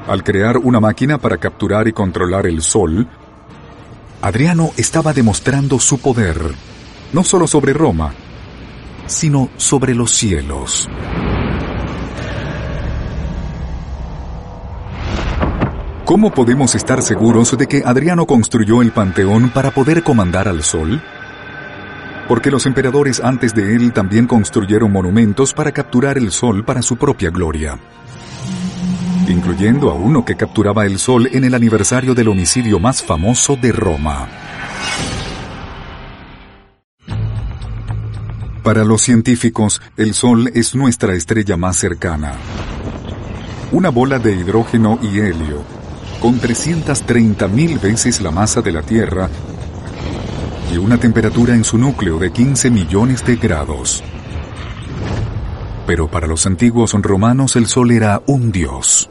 Al 0.07 0.23
crear 0.23 0.57
una 0.57 0.79
máquina 0.79 1.17
para 1.17 1.37
capturar 1.37 1.87
y 1.87 1.93
controlar 1.93 2.47
el 2.47 2.61
sol, 2.61 3.07
Adriano 4.21 4.71
estaba 4.77 5.13
demostrando 5.13 5.79
su 5.79 5.99
poder, 5.99 6.39
no 7.13 7.23
solo 7.23 7.47
sobre 7.47 7.73
Roma, 7.73 8.13
sino 9.05 9.49
sobre 9.57 9.93
los 9.93 10.11
cielos. 10.11 10.89
¿Cómo 16.05 16.31
podemos 16.31 16.73
estar 16.73 17.01
seguros 17.01 17.57
de 17.57 17.67
que 17.67 17.83
Adriano 17.85 18.25
construyó 18.25 18.81
el 18.81 18.91
Panteón 18.91 19.49
para 19.49 19.71
poder 19.71 20.03
comandar 20.03 20.47
al 20.47 20.63
Sol? 20.63 21.03
Porque 22.27 22.51
los 22.51 22.65
emperadores 22.65 23.21
antes 23.21 23.55
de 23.55 23.75
él 23.75 23.93
también 23.93 24.27
construyeron 24.27 24.91
monumentos 24.91 25.53
para 25.53 25.71
capturar 25.71 26.17
el 26.17 26.31
Sol 26.31 26.65
para 26.65 26.81
su 26.81 26.97
propia 26.97 27.29
gloria. 27.29 27.79
Incluyendo 29.29 29.89
a 29.89 29.93
uno 29.93 30.25
que 30.25 30.35
capturaba 30.35 30.85
el 30.85 30.99
Sol 30.99 31.29
en 31.31 31.45
el 31.45 31.53
aniversario 31.53 32.13
del 32.13 32.27
homicidio 32.27 32.79
más 32.79 33.01
famoso 33.01 33.55
de 33.55 33.71
Roma. 33.71 34.27
Para 38.61 38.83
los 38.83 39.01
científicos, 39.01 39.81
el 39.95 40.13
Sol 40.13 40.51
es 40.53 40.75
nuestra 40.75 41.13
estrella 41.13 41.55
más 41.55 41.77
cercana. 41.77 42.33
Una 43.71 43.89
bola 43.89 44.19
de 44.19 44.35
hidrógeno 44.35 44.99
y 45.01 45.19
helio, 45.19 45.63
con 46.19 46.41
330.000 46.41 47.79
veces 47.79 48.19
la 48.19 48.31
masa 48.31 48.61
de 48.61 48.73
la 48.73 48.81
Tierra 48.81 49.29
y 50.77 50.79
una 50.79 50.99
temperatura 50.99 51.55
en 51.55 51.63
su 51.63 51.75
núcleo 51.79 52.19
de 52.19 52.31
15 52.31 52.69
millones 52.69 53.25
de 53.25 53.35
grados. 53.35 54.03
Pero 55.87 56.07
para 56.07 56.27
los 56.27 56.45
antiguos 56.45 56.93
romanos 56.93 57.55
el 57.55 57.65
Sol 57.65 57.89
era 57.89 58.21
un 58.27 58.51
dios. 58.51 59.09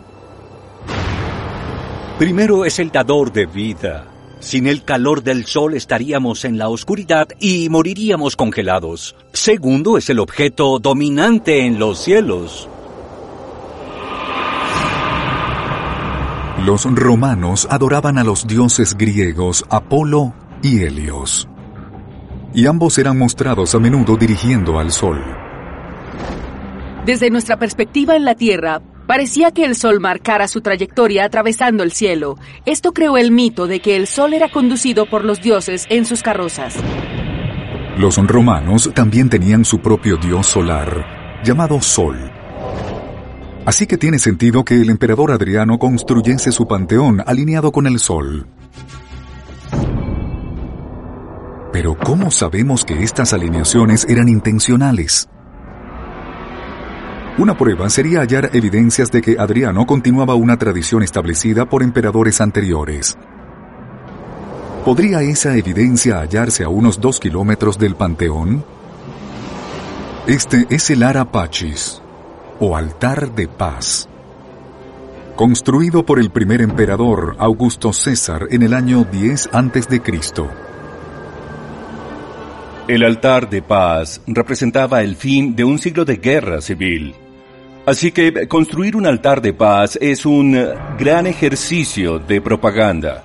Primero 2.20 2.64
es 2.64 2.78
el 2.78 2.92
dador 2.92 3.32
de 3.32 3.46
vida. 3.46 4.06
Sin 4.38 4.68
el 4.68 4.84
calor 4.84 5.24
del 5.24 5.44
sol 5.44 5.74
estaríamos 5.74 6.44
en 6.44 6.56
la 6.56 6.68
oscuridad 6.68 7.26
y 7.40 7.68
moriríamos 7.68 8.36
congelados. 8.36 9.16
Segundo 9.32 9.98
es 9.98 10.08
el 10.08 10.20
objeto 10.20 10.78
dominante 10.78 11.66
en 11.66 11.80
los 11.80 11.98
cielos. 11.98 12.68
Los 16.64 16.84
romanos 16.84 17.66
adoraban 17.70 18.18
a 18.18 18.24
los 18.24 18.46
dioses 18.46 18.96
griegos 18.96 19.64
Apolo 19.68 20.32
y 20.62 20.84
Helios. 20.84 21.48
Y 22.56 22.66
ambos 22.66 22.96
eran 22.96 23.18
mostrados 23.18 23.74
a 23.74 23.78
menudo 23.78 24.16
dirigiendo 24.16 24.78
al 24.78 24.90
sol. 24.90 25.22
Desde 27.04 27.28
nuestra 27.28 27.58
perspectiva 27.58 28.16
en 28.16 28.24
la 28.24 28.34
Tierra, 28.34 28.80
parecía 29.06 29.50
que 29.50 29.66
el 29.66 29.76
Sol 29.76 30.00
marcara 30.00 30.48
su 30.48 30.62
trayectoria 30.62 31.26
atravesando 31.26 31.82
el 31.82 31.92
cielo. 31.92 32.38
Esto 32.64 32.94
creó 32.94 33.18
el 33.18 33.30
mito 33.30 33.66
de 33.66 33.80
que 33.80 33.94
el 33.94 34.06
Sol 34.06 34.32
era 34.32 34.48
conducido 34.48 35.04
por 35.04 35.22
los 35.22 35.42
dioses 35.42 35.84
en 35.90 36.06
sus 36.06 36.22
carrozas. 36.22 36.74
Los 37.98 38.16
romanos 38.16 38.90
también 38.94 39.28
tenían 39.28 39.66
su 39.66 39.80
propio 39.80 40.16
dios 40.16 40.46
solar, 40.46 41.42
llamado 41.44 41.82
Sol. 41.82 42.16
Así 43.66 43.86
que 43.86 43.98
tiene 43.98 44.18
sentido 44.18 44.64
que 44.64 44.80
el 44.80 44.88
emperador 44.88 45.30
Adriano 45.30 45.78
construyese 45.78 46.52
su 46.52 46.66
panteón 46.66 47.22
alineado 47.26 47.70
con 47.70 47.86
el 47.86 47.98
Sol. 47.98 48.46
Pero 51.76 51.94
¿cómo 51.94 52.30
sabemos 52.30 52.86
que 52.86 53.02
estas 53.02 53.34
alineaciones 53.34 54.06
eran 54.08 54.30
intencionales? 54.30 55.28
Una 57.36 57.54
prueba 57.54 57.90
sería 57.90 58.20
hallar 58.20 58.48
evidencias 58.54 59.12
de 59.12 59.20
que 59.20 59.36
Adriano 59.38 59.84
continuaba 59.84 60.36
una 60.36 60.56
tradición 60.56 61.02
establecida 61.02 61.66
por 61.66 61.82
emperadores 61.82 62.40
anteriores. 62.40 63.18
¿Podría 64.86 65.20
esa 65.20 65.54
evidencia 65.54 66.20
hallarse 66.20 66.64
a 66.64 66.70
unos 66.70 66.98
dos 66.98 67.20
kilómetros 67.20 67.76
del 67.78 67.94
Panteón? 67.94 68.64
Este 70.26 70.66
es 70.70 70.88
el 70.88 71.02
Ara 71.02 71.30
Pacis, 71.30 72.00
o 72.58 72.74
altar 72.74 73.34
de 73.34 73.48
paz, 73.48 74.08
construido 75.36 76.06
por 76.06 76.20
el 76.20 76.30
primer 76.30 76.62
emperador 76.62 77.36
Augusto 77.38 77.92
César 77.92 78.46
en 78.50 78.62
el 78.62 78.72
año 78.72 79.04
10 79.04 79.50
a.C. 79.52 80.65
El 82.88 83.02
altar 83.02 83.50
de 83.50 83.62
paz 83.62 84.20
representaba 84.28 85.02
el 85.02 85.16
fin 85.16 85.56
de 85.56 85.64
un 85.64 85.80
siglo 85.80 86.04
de 86.04 86.18
guerra 86.18 86.60
civil. 86.60 87.16
Así 87.84 88.12
que 88.12 88.46
construir 88.46 88.94
un 88.94 89.06
altar 89.06 89.42
de 89.42 89.52
paz 89.52 89.98
es 90.00 90.24
un 90.24 90.56
gran 90.96 91.26
ejercicio 91.26 92.20
de 92.20 92.40
propaganda. 92.40 93.24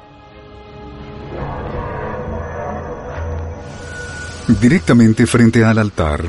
Directamente 4.60 5.28
frente 5.28 5.64
al 5.64 5.78
altar, 5.78 6.24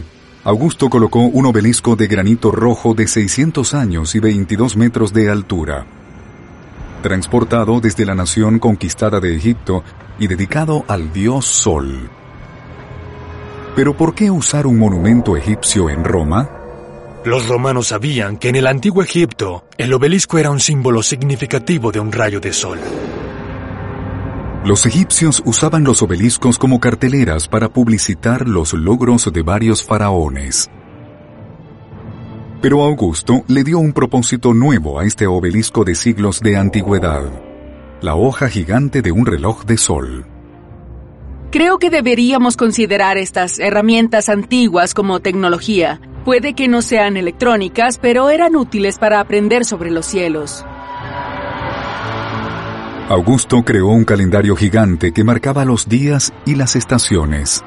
Augusto 0.45 0.91
colocó 0.91 1.21
un 1.21 1.47
obelisco 1.47 1.97
de 1.97 2.09
granito 2.09 2.51
rojo 2.51 2.93
de 2.93 3.09
600 3.09 3.73
años 3.73 4.15
y 4.15 4.21
22 4.21 4.77
metros 4.77 5.15
de 5.15 5.31
altura, 5.31 5.87
transportado 7.03 7.81
desde 7.81 8.05
la 8.05 8.15
nación 8.15 8.59
conquistada 8.59 9.21
de 9.21 9.35
Egipto 9.35 9.83
y 10.19 10.27
dedicado 10.27 10.85
al 10.87 11.15
dios 11.15 11.47
Sol. 11.47 12.11
Pero 13.75 13.97
¿por 13.97 14.15
qué 14.15 14.31
usar 14.31 14.67
un 14.67 14.79
monumento 14.79 15.37
egipcio 15.37 15.89
en 15.89 16.05
Roma? 16.05 16.51
Los 17.25 17.49
romanos 17.49 17.89
sabían 17.89 18.37
que 18.37 18.49
en 18.51 18.57
el 18.57 18.67
antiguo 18.67 19.03
Egipto 19.03 19.65
el 19.79 19.95
obelisco 19.95 20.37
era 20.39 20.51
un 20.51 20.61
símbolo 20.61 21.03
significativo 21.03 21.91
de 21.91 22.01
un 22.01 22.13
rayo 22.13 22.39
de 22.39 22.53
sol. 22.53 22.79
Los 24.65 24.87
egipcios 24.87 25.43
usaban 25.47 25.85
los 25.85 26.03
obeliscos 26.03 26.59
como 26.59 26.81
carteleras 26.81 27.49
para 27.49 27.69
publicitar 27.69 28.47
los 28.47 28.75
logros 28.75 29.33
de 29.33 29.43
varios 29.43 29.83
faraones. 29.83 30.71
Pero 32.61 32.83
Augusto 32.83 33.43
le 33.49 33.65
dio 33.65 33.79
un 33.79 33.93
propósito 33.93 34.53
nuevo 34.53 35.01
a 35.01 35.05
este 35.05 35.27
obelisco 35.27 35.83
de 35.85 35.95
siglos 35.95 36.41
de 36.41 36.57
antigüedad, 36.57 37.25
la 38.03 38.15
hoja 38.17 38.49
gigante 38.49 39.01
de 39.01 39.13
un 39.13 39.27
reloj 39.27 39.65
de 39.65 39.79
sol. 39.79 40.32
Creo 41.53 41.79
que 41.79 41.91
deberíamos 41.91 42.57
considerar 42.57 43.19
estas 43.19 43.59
herramientas 43.59 44.31
antiguas 44.31 44.95
como 44.95 45.21
tecnología. 45.21 46.01
Puede 46.25 46.55
que 46.55 46.67
no 46.67 46.81
sean 46.81 47.19
electrónicas, 47.19 47.99
pero 47.99 48.31
eran 48.31 48.57
útiles 48.57 48.99
para 48.99 49.21
aprender 49.21 49.67
sobre 49.67 49.91
los 49.91 50.07
cielos. 50.07 50.65
Augusto 53.11 53.63
creó 53.67 53.89
un 53.89 54.07
calendario 54.07 54.57
gigante 54.57 55.13
que 55.13 55.25
marcaba 55.25 55.67
los 55.67 55.91
días 55.91 56.33
y 56.47 56.55
las 56.55 56.75
estaciones. 56.75 57.63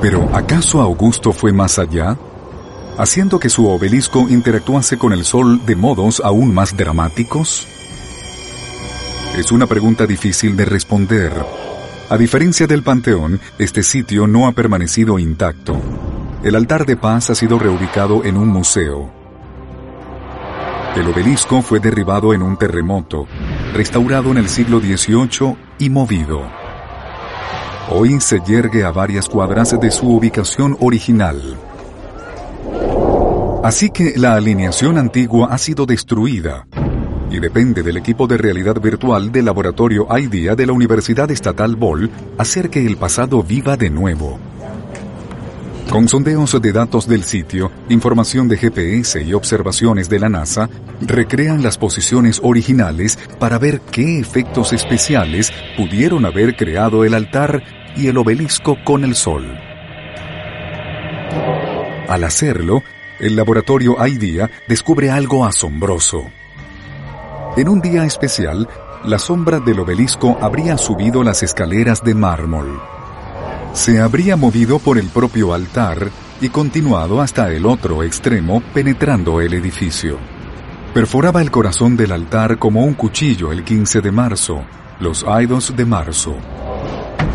Pero 0.00 0.30
¿acaso 0.32 0.80
Augusto 0.80 1.32
fue 1.32 1.52
más 1.52 1.80
allá? 1.80 2.16
Haciendo 2.96 3.40
que 3.40 3.48
su 3.48 3.66
obelisco 3.66 4.28
interactuase 4.28 4.98
con 4.98 5.12
el 5.12 5.24
sol 5.24 5.66
de 5.66 5.74
modos 5.74 6.22
aún 6.24 6.54
más 6.54 6.76
dramáticos? 6.76 7.66
Es 9.36 9.50
una 9.50 9.66
pregunta 9.66 10.06
difícil 10.06 10.56
de 10.58 10.66
responder. 10.66 11.32
A 12.10 12.18
diferencia 12.18 12.66
del 12.66 12.82
Panteón, 12.82 13.40
este 13.58 13.82
sitio 13.82 14.26
no 14.26 14.46
ha 14.46 14.52
permanecido 14.52 15.18
intacto. 15.18 15.74
El 16.44 16.54
altar 16.54 16.84
de 16.84 16.98
paz 16.98 17.30
ha 17.30 17.34
sido 17.34 17.58
reubicado 17.58 18.24
en 18.24 18.36
un 18.36 18.48
museo. 18.48 19.10
El 20.94 21.08
obelisco 21.08 21.62
fue 21.62 21.80
derribado 21.80 22.34
en 22.34 22.42
un 22.42 22.58
terremoto, 22.58 23.26
restaurado 23.72 24.32
en 24.32 24.36
el 24.36 24.50
siglo 24.50 24.80
XVIII 24.80 25.56
y 25.78 25.88
movido. 25.88 26.42
Hoy 27.88 28.20
se 28.20 28.38
yergue 28.40 28.84
a 28.84 28.90
varias 28.90 29.30
cuadras 29.30 29.80
de 29.80 29.90
su 29.90 30.14
ubicación 30.14 30.76
original. 30.78 31.56
Así 33.64 33.88
que 33.88 34.12
la 34.14 34.34
alineación 34.34 34.98
antigua 34.98 35.48
ha 35.50 35.56
sido 35.56 35.86
destruida 35.86 36.66
y 37.32 37.40
depende 37.40 37.82
del 37.82 37.96
equipo 37.96 38.26
de 38.26 38.36
realidad 38.36 38.78
virtual 38.80 39.32
del 39.32 39.46
laboratorio 39.46 40.06
IDEA 40.16 40.54
de 40.54 40.66
la 40.66 40.72
Universidad 40.72 41.30
Estatal 41.30 41.76
Ball 41.76 42.10
hacer 42.36 42.68
que 42.68 42.84
el 42.84 42.98
pasado 42.98 43.42
viva 43.42 43.76
de 43.76 43.88
nuevo. 43.88 44.38
Con 45.88 46.08
sondeos 46.08 46.60
de 46.60 46.72
datos 46.72 47.08
del 47.08 47.24
sitio, 47.24 47.70
información 47.88 48.48
de 48.48 48.58
GPS 48.58 49.22
y 49.22 49.32
observaciones 49.32 50.08
de 50.08 50.18
la 50.18 50.28
NASA, 50.28 50.68
recrean 51.00 51.62
las 51.62 51.78
posiciones 51.78 52.40
originales 52.42 53.18
para 53.38 53.58
ver 53.58 53.80
qué 53.80 54.18
efectos 54.18 54.72
especiales 54.72 55.52
pudieron 55.76 56.24
haber 56.26 56.54
creado 56.56 57.04
el 57.04 57.14
altar 57.14 57.62
y 57.96 58.08
el 58.08 58.16
obelisco 58.18 58.76
con 58.84 59.04
el 59.04 59.14
sol. 59.14 59.58
Al 62.08 62.24
hacerlo, 62.24 62.82
el 63.20 63.36
laboratorio 63.36 63.96
IDEA 64.06 64.50
descubre 64.68 65.10
algo 65.10 65.46
asombroso. 65.46 66.24
En 67.54 67.68
un 67.68 67.82
día 67.82 68.06
especial, 68.06 68.66
la 69.04 69.18
sombra 69.18 69.60
del 69.60 69.78
obelisco 69.80 70.38
habría 70.40 70.78
subido 70.78 71.22
las 71.22 71.42
escaleras 71.42 72.02
de 72.02 72.14
mármol. 72.14 72.80
Se 73.74 74.00
habría 74.00 74.36
movido 74.36 74.78
por 74.78 74.96
el 74.96 75.08
propio 75.08 75.52
altar 75.52 76.08
y 76.40 76.48
continuado 76.48 77.20
hasta 77.20 77.52
el 77.52 77.66
otro 77.66 78.02
extremo 78.04 78.62
penetrando 78.72 79.42
el 79.42 79.52
edificio. 79.52 80.18
Perforaba 80.94 81.42
el 81.42 81.50
corazón 81.50 81.94
del 81.94 82.12
altar 82.12 82.58
como 82.58 82.86
un 82.86 82.94
cuchillo 82.94 83.52
el 83.52 83.64
15 83.64 84.00
de 84.00 84.12
marzo, 84.12 84.62
los 84.98 85.22
Aidos 85.24 85.76
de 85.76 85.84
marzo. 85.84 86.34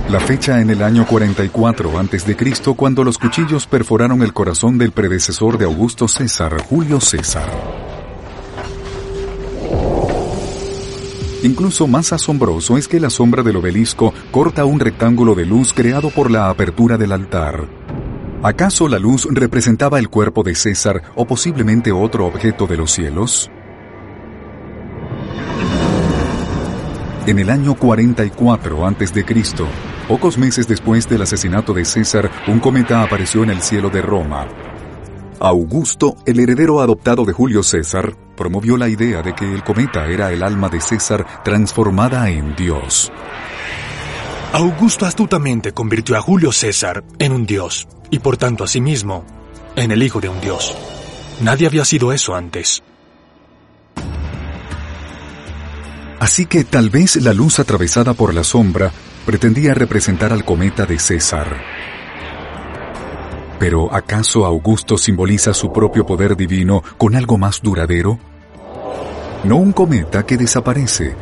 La 0.10 0.20
fecha 0.20 0.62
en 0.62 0.72
el 0.72 0.82
año 0.82 1.06
44 1.06 2.00
a.C. 2.00 2.76
cuando 2.76 3.04
los 3.04 3.20
cuchillos 3.20 3.68
perforaron 3.68 4.24
el 4.24 4.34
corazón 4.34 4.80
del 4.80 4.94
predecesor 4.94 5.60
de 5.60 5.66
Augusto 5.66 6.08
César, 6.08 6.58
Julio 6.64 7.00
César. 7.00 7.87
Incluso 11.44 11.88
más 11.88 12.14
asombroso 12.14 12.78
es 12.78 12.88
que 12.88 13.00
la 13.00 13.10
sombra 13.10 13.44
del 13.44 13.58
obelisco 13.58 14.14
corta 14.32 14.66
un 14.66 14.80
rectángulo 14.80 15.36
de 15.36 15.46
luz 15.46 15.74
creado 15.74 16.10
por 16.10 16.32
la 16.32 16.50
apertura 16.50 16.98
del 16.98 17.12
altar. 17.12 17.68
¿Acaso 18.44 18.88
la 18.88 19.00
luz 19.00 19.28
representaba 19.32 20.00
el 20.00 20.10
cuerpo 20.10 20.44
de 20.44 20.56
César 20.56 21.04
o 21.16 21.26
posiblemente 21.26 21.92
otro 21.92 22.26
objeto 22.26 22.66
de 22.66 22.78
los 22.78 22.92
cielos? 22.92 23.52
En 27.26 27.40
el 27.40 27.50
año 27.50 27.76
44 27.76 28.88
a.C., 28.88 29.26
pocos 30.08 30.38
meses 30.38 30.68
después 30.68 31.10
del 31.10 31.24
asesinato 31.24 31.74
de 31.74 31.84
César, 31.84 32.32
un 32.48 32.60
cometa 32.60 33.04
apareció 33.04 33.44
en 33.44 33.50
el 33.50 33.62
cielo 33.62 33.90
de 33.90 34.02
Roma, 34.02 34.48
Augusto, 35.40 36.16
el 36.26 36.40
heredero 36.40 36.82
adoptado 36.82 37.24
de 37.24 37.34
Julio 37.34 37.62
César, 37.62 38.16
promovió 38.38 38.78
la 38.78 38.88
idea 38.88 39.22
de 39.22 39.36
que 39.36 39.44
el 39.44 39.66
cometa 39.66 40.08
era 40.08 40.32
el 40.32 40.44
alma 40.44 40.70
de 40.70 40.80
César 40.80 41.44
transformada 41.44 42.30
en 42.30 42.56
Dios. 42.56 43.12
Augusto 44.54 45.06
astutamente 45.06 45.74
convirtió 45.74 46.16
a 46.16 46.22
Julio 46.22 46.54
César 46.54 47.04
en 47.20 47.34
un 47.34 47.46
dios, 47.46 47.86
y 48.10 48.20
por 48.20 48.38
tanto 48.38 48.64
a 48.64 48.68
sí 48.68 48.80
mismo 48.80 49.26
en 49.76 49.92
el 49.92 50.02
hijo 50.02 50.22
de 50.22 50.30
un 50.30 50.40
dios. 50.40 50.74
Nadie 51.42 51.68
había 51.68 51.84
sido 51.84 52.14
eso 52.14 52.34
antes. 52.34 52.82
Así 56.20 56.46
que 56.46 56.64
tal 56.64 56.90
vez 56.90 57.18
la 57.18 57.34
luz 57.34 57.60
atravesada 57.60 58.14
por 58.14 58.34
la 58.34 58.44
sombra 58.44 58.92
pretendía 59.26 59.74
representar 59.74 60.32
al 60.32 60.46
cometa 60.46 60.86
de 60.86 60.98
César. 60.98 61.97
Pero 63.60 63.94
¿acaso 63.94 64.46
Augusto 64.46 64.98
simboliza 64.98 65.54
su 65.54 65.72
propio 65.72 66.06
poder 66.06 66.36
divino 66.38 66.84
con 66.98 67.16
algo 67.16 67.38
más 67.38 67.62
duradero? 67.62 68.20
No 69.44 69.58
un 69.58 69.72
cometa 69.72 70.26
que 70.26 70.38
desaparece, 70.38 71.16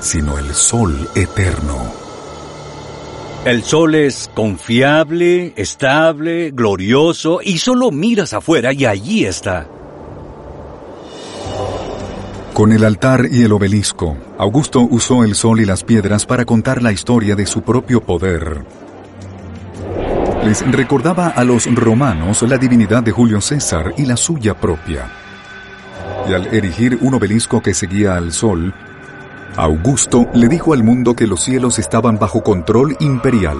sino 0.00 0.38
el 0.38 0.54
sol 0.54 1.08
eterno. 1.14 1.76
El 3.44 3.62
sol 3.62 3.94
es 3.94 4.30
confiable, 4.34 5.54
estable, 5.56 6.50
glorioso 6.50 7.40
y 7.42 7.58
solo 7.58 7.90
miras 7.90 8.34
afuera 8.34 8.72
y 8.72 8.84
allí 8.84 9.24
está. 9.24 9.66
Con 12.52 12.72
el 12.72 12.84
altar 12.84 13.26
y 13.30 13.42
el 13.42 13.52
obelisco, 13.52 14.18
Augusto 14.36 14.80
usó 14.82 15.24
el 15.24 15.34
sol 15.34 15.60
y 15.60 15.64
las 15.64 15.82
piedras 15.82 16.26
para 16.26 16.44
contar 16.44 16.82
la 16.82 16.92
historia 16.92 17.34
de 17.34 17.46
su 17.46 17.62
propio 17.62 18.02
poder 18.02 18.66
les 20.44 20.64
recordaba 20.72 21.28
a 21.28 21.44
los 21.44 21.72
romanos 21.74 22.42
la 22.42 22.56
divinidad 22.56 23.02
de 23.02 23.10
Julio 23.10 23.40
César 23.40 23.92
y 23.96 24.06
la 24.06 24.16
suya 24.16 24.54
propia. 24.54 25.06
Y 26.28 26.32
al 26.32 26.46
erigir 26.46 26.98
un 27.02 27.14
obelisco 27.14 27.62
que 27.62 27.74
seguía 27.74 28.16
al 28.16 28.32
sol, 28.32 28.72
Augusto 29.56 30.28
le 30.32 30.48
dijo 30.48 30.72
al 30.72 30.82
mundo 30.82 31.14
que 31.14 31.26
los 31.26 31.42
cielos 31.42 31.78
estaban 31.78 32.18
bajo 32.18 32.42
control 32.42 32.96
imperial. 33.00 33.58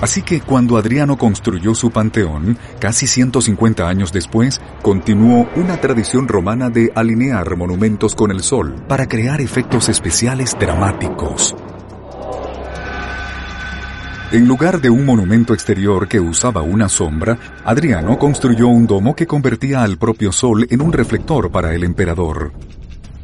Así 0.00 0.22
que 0.22 0.40
cuando 0.40 0.78
Adriano 0.78 1.18
construyó 1.18 1.74
su 1.74 1.90
panteón, 1.90 2.56
casi 2.78 3.06
150 3.06 3.86
años 3.86 4.12
después, 4.12 4.60
continuó 4.80 5.46
una 5.56 5.78
tradición 5.78 6.26
romana 6.26 6.70
de 6.70 6.90
alinear 6.94 7.56
monumentos 7.56 8.14
con 8.14 8.30
el 8.30 8.42
sol 8.42 8.74
para 8.88 9.06
crear 9.06 9.40
efectos 9.42 9.90
especiales 9.90 10.56
dramáticos. 10.58 11.54
En 14.32 14.46
lugar 14.46 14.80
de 14.80 14.88
un 14.88 15.04
monumento 15.04 15.52
exterior 15.52 16.06
que 16.06 16.20
usaba 16.20 16.62
una 16.62 16.88
sombra, 16.88 17.36
Adriano 17.64 18.16
construyó 18.16 18.68
un 18.68 18.86
domo 18.86 19.14
que 19.14 19.26
convertía 19.26 19.82
al 19.82 19.98
propio 19.98 20.30
sol 20.30 20.66
en 20.70 20.80
un 20.80 20.92
reflector 20.92 21.50
para 21.50 21.74
el 21.74 21.82
emperador. 21.82 22.52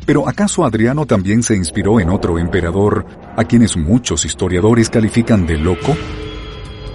Pero 0.05 0.29
¿acaso 0.29 0.65
Adriano 0.65 1.07
también 1.07 1.43
se 1.43 1.57
inspiró 1.57 2.01
en 2.01 2.11
otro 2.11 2.39
emperador, 2.39 3.07
a 3.37 3.45
quienes 3.45 3.77
muchos 3.77 4.25
historiadores 4.25 4.91
califican 4.91 5.47
de 5.47 5.57
loco? 5.59 5.97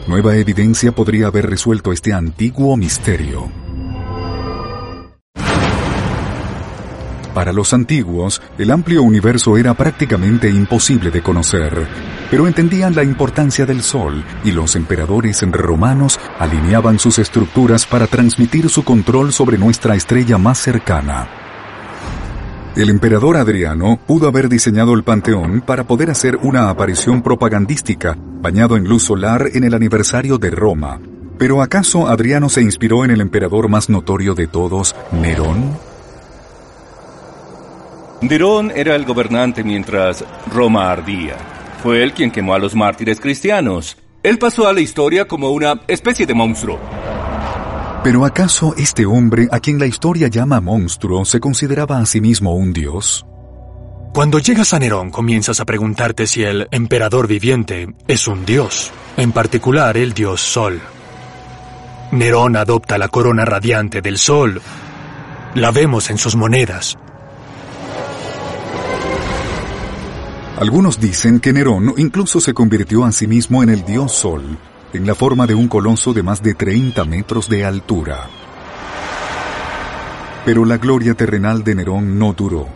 Nueva 0.07 0.35
evidencia 0.35 0.91
podría 0.91 1.27
haber 1.27 1.47
resuelto 1.49 1.91
este 1.91 2.11
antiguo 2.11 2.75
misterio. 2.75 3.51
Para 7.35 7.53
los 7.53 7.73
antiguos, 7.73 8.41
el 8.57 8.71
amplio 8.71 9.03
universo 9.03 9.55
era 9.57 9.73
prácticamente 9.73 10.49
imposible 10.49 11.11
de 11.11 11.21
conocer, 11.21 11.87
pero 12.29 12.45
entendían 12.45 12.93
la 12.93 13.03
importancia 13.03 13.65
del 13.65 13.83
Sol 13.83 14.25
y 14.43 14.51
los 14.51 14.75
emperadores 14.75 15.41
romanos 15.49 16.19
alineaban 16.39 16.99
sus 16.99 17.19
estructuras 17.19 17.85
para 17.85 18.07
transmitir 18.07 18.69
su 18.69 18.83
control 18.83 19.31
sobre 19.31 19.57
nuestra 19.57 19.95
estrella 19.95 20.37
más 20.37 20.57
cercana. 20.57 21.40
El 22.73 22.89
emperador 22.89 23.36
Adriano 23.36 23.99
pudo 24.07 24.29
haber 24.29 24.47
diseñado 24.47 24.93
el 24.93 25.03
Panteón 25.03 25.60
para 25.60 25.84
poder 25.84 26.10
hacer 26.10 26.38
una 26.38 26.69
aparición 26.69 27.21
propagandística, 27.21 28.15
bañado 28.17 28.77
en 28.77 28.86
luz 28.86 29.03
solar 29.03 29.49
en 29.53 29.65
el 29.65 29.73
aniversario 29.73 30.38
de 30.38 30.51
Roma. 30.51 31.01
Pero 31.38 31.62
¿acaso 31.62 32.07
Adriano 32.07 32.47
se 32.47 32.62
inspiró 32.62 33.03
en 33.03 33.12
el 33.12 33.19
emperador 33.19 33.67
más 33.67 33.89
notorio 33.89 34.36
de 34.36 34.47
todos, 34.47 34.95
Nerón? 35.12 35.77
Nerón 38.21 38.71
era 38.73 38.95
el 38.95 39.03
gobernante 39.03 39.65
mientras 39.65 40.23
Roma 40.49 40.89
ardía. 40.89 41.36
Fue 41.84 42.01
él 42.01 42.13
quien 42.13 42.31
quemó 42.31 42.53
a 42.53 42.60
los 42.60 42.73
mártires 42.73 43.19
cristianos. 43.19 43.97
Él 44.23 44.38
pasó 44.38 44.69
a 44.69 44.73
la 44.73 44.79
historia 44.79 45.27
como 45.27 45.49
una 45.49 45.81
especie 45.88 46.25
de 46.25 46.34
monstruo. 46.34 46.79
¿Pero 48.03 48.25
acaso 48.25 48.73
este 48.77 49.05
hombre 49.05 49.47
a 49.51 49.59
quien 49.59 49.77
la 49.77 49.85
historia 49.85 50.27
llama 50.27 50.59
monstruo 50.59 51.23
se 51.23 51.39
consideraba 51.39 51.99
a 51.99 52.05
sí 52.07 52.19
mismo 52.19 52.55
un 52.55 52.73
dios? 52.73 53.27
Cuando 54.11 54.39
llegas 54.39 54.73
a 54.73 54.79
Nerón 54.79 55.11
comienzas 55.11 55.59
a 55.59 55.65
preguntarte 55.65 56.25
si 56.25 56.41
el 56.41 56.67
emperador 56.71 57.27
viviente 57.27 57.93
es 58.07 58.27
un 58.27 58.43
dios, 58.43 58.91
en 59.17 59.31
particular 59.31 59.97
el 59.97 60.13
dios 60.13 60.41
Sol. 60.41 60.81
Nerón 62.11 62.55
adopta 62.55 62.97
la 62.97 63.07
corona 63.07 63.45
radiante 63.45 64.01
del 64.01 64.17
sol. 64.17 64.59
La 65.53 65.69
vemos 65.69 66.09
en 66.09 66.17
sus 66.17 66.35
monedas. 66.35 66.97
Algunos 70.57 70.99
dicen 70.99 71.39
que 71.39 71.53
Nerón 71.53 71.93
incluso 71.97 72.41
se 72.41 72.53
convirtió 72.53 73.05
a 73.05 73.11
sí 73.11 73.27
mismo 73.27 73.61
en 73.61 73.69
el 73.69 73.85
dios 73.85 74.11
Sol, 74.11 74.57
en 74.93 75.08
la 75.08 75.15
forma 75.15 75.47
de 75.47 75.56
un 75.56 75.67
coloso 75.67 76.13
de 76.13 76.23
más 76.23 76.41
de 76.43 76.54
30 76.54 77.06
metros 77.06 77.47
de 77.47 77.65
altura. 77.65 78.30
Pero 80.45 80.65
la 80.65 80.77
gloria 80.77 81.13
terrenal 81.13 81.63
de 81.63 81.75
Nerón 81.75 82.17
no 82.17 82.34
duró. 82.34 82.67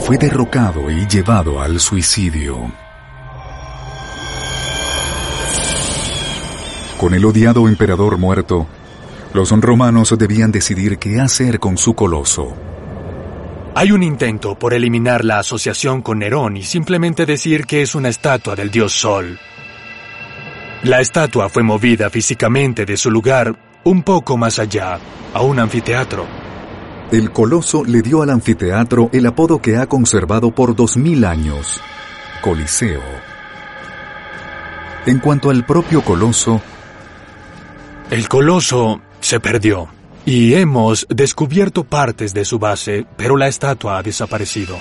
Fue 0.00 0.18
derrocado 0.18 0.90
y 0.90 1.06
llevado 1.06 1.60
al 1.60 1.80
suicidio. 1.80 2.72
Con 6.98 7.14
el 7.14 7.24
odiado 7.24 7.66
emperador 7.66 8.18
muerto, 8.18 8.66
los 9.32 9.50
romanos 9.52 10.14
debían 10.18 10.52
decidir 10.52 10.98
qué 10.98 11.20
hacer 11.20 11.58
con 11.58 11.78
su 11.78 11.94
coloso. 11.94 12.54
Hay 13.74 13.92
un 13.92 14.02
intento 14.02 14.58
por 14.58 14.74
eliminar 14.74 15.24
la 15.24 15.38
asociación 15.38 16.02
con 16.02 16.18
Nerón 16.18 16.56
y 16.56 16.62
simplemente 16.62 17.24
decir 17.24 17.66
que 17.66 17.82
es 17.82 17.94
una 17.94 18.08
estatua 18.08 18.56
del 18.56 18.70
dios 18.70 18.92
Sol. 18.92 19.38
La 20.82 21.00
estatua 21.00 21.50
fue 21.50 21.62
movida 21.62 22.08
físicamente 22.08 22.86
de 22.86 22.96
su 22.96 23.10
lugar 23.10 23.54
un 23.84 24.02
poco 24.02 24.38
más 24.38 24.58
allá, 24.58 24.98
a 25.34 25.42
un 25.42 25.58
anfiteatro. 25.58 26.26
El 27.12 27.32
coloso 27.32 27.84
le 27.84 28.00
dio 28.00 28.22
al 28.22 28.30
anfiteatro 28.30 29.10
el 29.12 29.26
apodo 29.26 29.60
que 29.60 29.76
ha 29.76 29.86
conservado 29.86 30.54
por 30.54 30.74
dos 30.74 30.96
mil 30.96 31.26
años, 31.26 31.80
Coliseo. 32.40 33.02
En 35.04 35.18
cuanto 35.18 35.50
al 35.50 35.66
propio 35.66 36.02
coloso, 36.02 36.62
El 38.10 38.28
coloso 38.28 39.00
se 39.20 39.38
perdió 39.38 39.88
y 40.24 40.54
hemos 40.54 41.06
descubierto 41.08 41.84
partes 41.84 42.34
de 42.34 42.44
su 42.44 42.58
base, 42.58 43.06
pero 43.16 43.36
la 43.36 43.46
estatua 43.46 43.98
ha 43.98 44.02
desaparecido. 44.02 44.78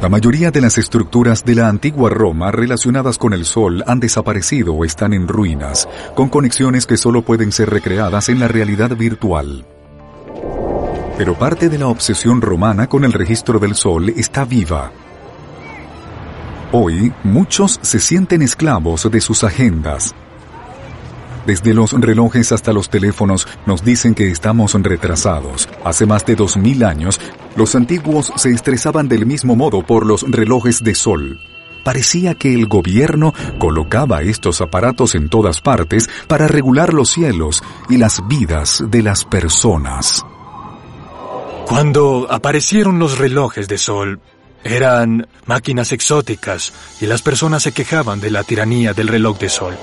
La 0.00 0.08
mayoría 0.08 0.52
de 0.52 0.60
las 0.60 0.78
estructuras 0.78 1.44
de 1.44 1.56
la 1.56 1.68
antigua 1.68 2.08
Roma 2.08 2.52
relacionadas 2.52 3.18
con 3.18 3.32
el 3.32 3.44
Sol 3.44 3.82
han 3.84 3.98
desaparecido 3.98 4.72
o 4.72 4.84
están 4.84 5.12
en 5.12 5.26
ruinas, 5.26 5.88
con 6.14 6.28
conexiones 6.28 6.86
que 6.86 6.96
solo 6.96 7.22
pueden 7.22 7.50
ser 7.50 7.68
recreadas 7.70 8.28
en 8.28 8.38
la 8.38 8.46
realidad 8.46 8.96
virtual. 8.96 9.66
Pero 11.16 11.36
parte 11.36 11.68
de 11.68 11.78
la 11.78 11.88
obsesión 11.88 12.40
romana 12.40 12.86
con 12.86 13.04
el 13.04 13.12
registro 13.12 13.58
del 13.58 13.74
Sol 13.74 14.10
está 14.10 14.44
viva. 14.44 14.92
Hoy, 16.70 17.12
muchos 17.24 17.80
se 17.82 17.98
sienten 17.98 18.42
esclavos 18.42 19.10
de 19.10 19.20
sus 19.20 19.42
agendas, 19.42 20.14
desde 21.48 21.72
los 21.72 21.92
relojes 21.92 22.52
hasta 22.52 22.74
los 22.74 22.90
teléfonos 22.90 23.48
nos 23.64 23.82
dicen 23.82 24.14
que 24.14 24.30
estamos 24.30 24.74
retrasados. 24.74 25.66
Hace 25.82 26.04
más 26.04 26.26
de 26.26 26.36
2000 26.36 26.84
años, 26.84 27.18
los 27.56 27.74
antiguos 27.74 28.30
se 28.36 28.50
estresaban 28.50 29.08
del 29.08 29.24
mismo 29.24 29.56
modo 29.56 29.80
por 29.80 30.04
los 30.04 30.30
relojes 30.30 30.84
de 30.84 30.94
sol. 30.94 31.40
Parecía 31.84 32.34
que 32.34 32.52
el 32.52 32.66
gobierno 32.66 33.32
colocaba 33.58 34.20
estos 34.20 34.60
aparatos 34.60 35.14
en 35.14 35.30
todas 35.30 35.62
partes 35.62 36.10
para 36.26 36.48
regular 36.48 36.92
los 36.92 37.08
cielos 37.08 37.62
y 37.88 37.96
las 37.96 38.28
vidas 38.28 38.84
de 38.86 39.02
las 39.02 39.24
personas. 39.24 40.26
Cuando 41.66 42.26
aparecieron 42.28 42.98
los 42.98 43.16
relojes 43.16 43.68
de 43.68 43.78
sol, 43.78 44.20
eran 44.64 45.26
máquinas 45.46 45.92
exóticas 45.92 46.74
y 47.00 47.06
las 47.06 47.22
personas 47.22 47.62
se 47.62 47.72
quejaban 47.72 48.20
de 48.20 48.32
la 48.32 48.44
tiranía 48.44 48.92
del 48.92 49.08
reloj 49.08 49.38
de 49.38 49.48
sol. 49.48 49.78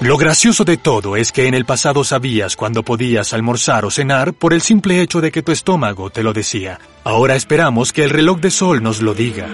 Lo 0.00 0.16
gracioso 0.16 0.64
de 0.64 0.76
todo 0.76 1.16
es 1.16 1.32
que 1.32 1.48
en 1.48 1.54
el 1.54 1.64
pasado 1.64 2.04
sabías 2.04 2.54
cuándo 2.54 2.84
podías 2.84 3.32
almorzar 3.32 3.84
o 3.84 3.90
cenar 3.90 4.32
por 4.32 4.52
el 4.52 4.60
simple 4.60 5.02
hecho 5.02 5.20
de 5.20 5.32
que 5.32 5.42
tu 5.42 5.50
estómago 5.50 6.08
te 6.08 6.22
lo 6.22 6.32
decía. 6.32 6.78
Ahora 7.02 7.34
esperamos 7.34 7.92
que 7.92 8.04
el 8.04 8.10
reloj 8.10 8.38
de 8.38 8.52
sol 8.52 8.80
nos 8.80 9.02
lo 9.02 9.12
diga. 9.12 9.48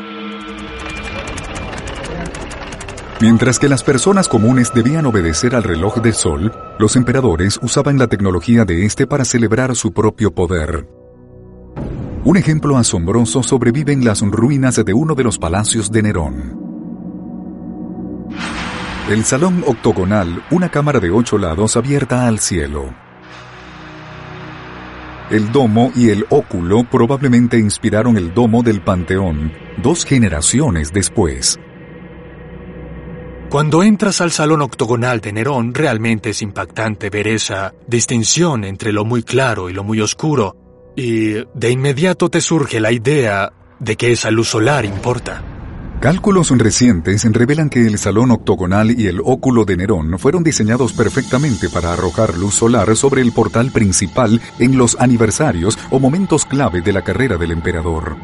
Mientras 3.23 3.59
que 3.59 3.71
las 3.71 3.83
personas 3.83 4.29
comunes 4.29 4.71
debían 4.75 5.07
obedecer 5.07 5.55
al 5.55 5.63
reloj 5.63 6.03
del 6.03 6.13
sol, 6.13 6.53
los 6.79 6.95
emperadores 6.97 7.59
usaban 7.63 7.97
la 7.97 8.09
tecnología 8.09 8.67
de 8.67 8.85
este 8.85 9.07
para 9.07 9.25
celebrar 9.25 9.75
su 9.75 9.95
propio 9.95 10.35
poder. 10.35 10.87
Un 12.25 12.37
ejemplo 12.37 12.77
asombroso 12.77 13.43
sobrevive 13.43 13.95
en 13.95 14.05
las 14.05 14.21
ruinas 14.21 14.77
de 14.85 14.93
uno 14.93 15.15
de 15.15 15.25
los 15.25 15.39
palacios 15.39 15.91
de 15.91 16.03
Nerón. 16.03 16.65
El 19.07 19.23
salón 19.27 19.63
octogonal, 19.67 20.43
una 20.51 20.71
cámara 20.71 20.99
de 20.99 21.11
ocho 21.11 21.37
lados 21.37 21.77
abierta 21.77 22.27
al 22.27 22.39
cielo. 22.39 22.95
El 25.31 25.53
domo 25.53 25.93
y 25.95 26.09
el 26.09 26.25
óculo 26.31 26.85
probablemente 26.85 27.59
inspiraron 27.59 28.17
el 28.17 28.33
domo 28.33 28.63
del 28.63 28.81
Panteón, 28.81 29.53
dos 29.83 30.07
generaciones 30.07 30.91
después. 30.91 31.61
Cuando 33.51 33.83
entras 33.83 34.23
al 34.23 34.31
salón 34.31 34.63
octogonal 34.63 35.21
de 35.21 35.35
Nerón, 35.35 35.75
realmente 35.75 36.31
es 36.31 36.41
impactante 36.41 37.11
ver 37.11 37.29
esa 37.29 37.75
distinción 37.87 38.65
entre 38.65 38.91
lo 38.91 39.05
muy 39.05 39.23
claro 39.23 39.69
y 39.69 39.75
lo 39.75 39.85
muy 39.85 40.01
oscuro, 40.01 40.57
y 40.97 41.35
de 41.55 41.71
inmediato 41.71 42.31
te 42.31 42.41
surge 42.41 42.81
la 42.81 42.91
idea 42.91 43.53
de 43.79 43.97
que 43.97 44.13
esa 44.13 44.31
luz 44.31 44.49
solar 44.49 44.87
importa. 44.87 45.54
Cálculos 46.05 46.51
recientes 46.51 47.25
revelan 47.33 47.71
que 47.71 47.87
el 47.87 47.97
salón 47.97 48.31
octogonal 48.31 48.91
y 48.91 49.07
el 49.07 49.23
óculo 49.25 49.65
de 49.65 49.79
Nerón 49.79 50.19
fueron 50.19 50.45
diseñados 50.45 50.93
perfectamente 50.93 51.71
para 51.71 51.95
arrojar 51.95 52.37
luz 52.37 52.57
solar 52.57 52.95
sobre 52.95 53.23
el 53.23 53.33
portal 53.33 53.71
principal 53.71 54.39
en 54.59 54.77
los 54.77 55.01
aniversarios 55.01 55.79
o 55.91 55.99
momentos 55.99 56.45
clave 56.45 56.83
de 56.83 56.93
la 56.93 57.01
carrera 57.01 57.39
del 57.39 57.53
emperador. 57.53 58.17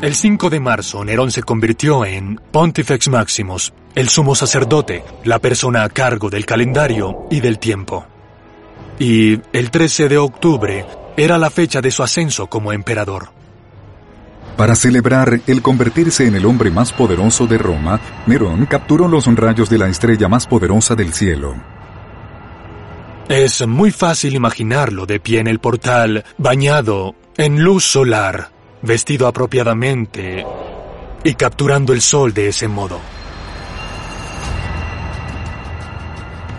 El 0.00 0.14
5 0.14 0.48
de 0.48 0.60
marzo, 0.60 1.04
Nerón 1.04 1.30
se 1.30 1.42
convirtió 1.42 2.06
en 2.06 2.40
Pontifex 2.50 3.10
Maximus, 3.10 3.74
el 3.94 4.08
sumo 4.08 4.34
sacerdote, 4.34 5.04
la 5.24 5.40
persona 5.40 5.84
a 5.84 5.90
cargo 5.90 6.30
del 6.30 6.46
calendario 6.46 7.26
y 7.30 7.40
del 7.40 7.58
tiempo. 7.58 8.06
Y 8.98 9.42
el 9.52 9.70
13 9.70 10.08
de 10.08 10.16
octubre 10.16 10.86
era 11.18 11.36
la 11.36 11.50
fecha 11.50 11.82
de 11.82 11.90
su 11.90 12.02
ascenso 12.02 12.46
como 12.46 12.72
emperador. 12.72 13.41
Para 14.56 14.74
celebrar 14.76 15.40
el 15.46 15.62
convertirse 15.62 16.26
en 16.26 16.34
el 16.34 16.44
hombre 16.46 16.70
más 16.70 16.92
poderoso 16.92 17.46
de 17.46 17.58
Roma, 17.58 18.00
Nerón 18.26 18.66
capturó 18.66 19.08
los 19.08 19.26
rayos 19.34 19.70
de 19.70 19.78
la 19.78 19.88
estrella 19.88 20.28
más 20.28 20.46
poderosa 20.46 20.94
del 20.94 21.12
cielo. 21.12 21.54
Es 23.28 23.66
muy 23.66 23.90
fácil 23.90 24.34
imaginarlo 24.34 25.06
de 25.06 25.18
pie 25.18 25.40
en 25.40 25.46
el 25.46 25.58
portal, 25.58 26.24
bañado 26.36 27.14
en 27.36 27.62
luz 27.62 27.84
solar, 27.84 28.50
vestido 28.82 29.26
apropiadamente 29.26 30.44
y 31.24 31.34
capturando 31.34 31.92
el 31.92 32.02
sol 32.02 32.34
de 32.34 32.48
ese 32.48 32.68
modo. 32.68 33.00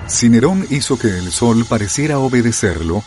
Si 0.07 0.29
Nerón 0.29 0.65
hizo 0.69 0.97
que 0.97 1.07
el 1.07 1.31
sol 1.31 1.65
pareciera 1.67 2.19
obedecerlo, 2.19 3.03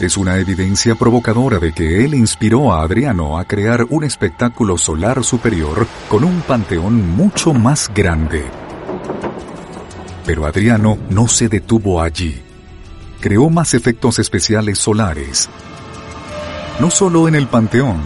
es 0.00 0.16
una 0.16 0.38
evidencia 0.38 0.94
provocadora 0.94 1.58
de 1.58 1.72
que 1.72 2.04
él 2.04 2.14
inspiró 2.14 2.72
a 2.72 2.82
Adriano 2.82 3.38
a 3.38 3.44
crear 3.44 3.84
un 3.90 4.04
espectáculo 4.04 4.78
solar 4.78 5.24
superior 5.24 5.86
con 6.08 6.22
un 6.24 6.40
panteón 6.42 7.16
mucho 7.16 7.52
más 7.52 7.90
grande. 7.92 8.44
Pero 10.24 10.46
Adriano 10.46 10.98
no 11.10 11.26
se 11.26 11.48
detuvo 11.48 12.00
allí. 12.00 12.40
Creó 13.20 13.50
más 13.50 13.74
efectos 13.74 14.18
especiales 14.18 14.78
solares. 14.78 15.48
No 16.78 16.90
solo 16.90 17.26
en 17.26 17.34
el 17.34 17.48
panteón, 17.48 18.00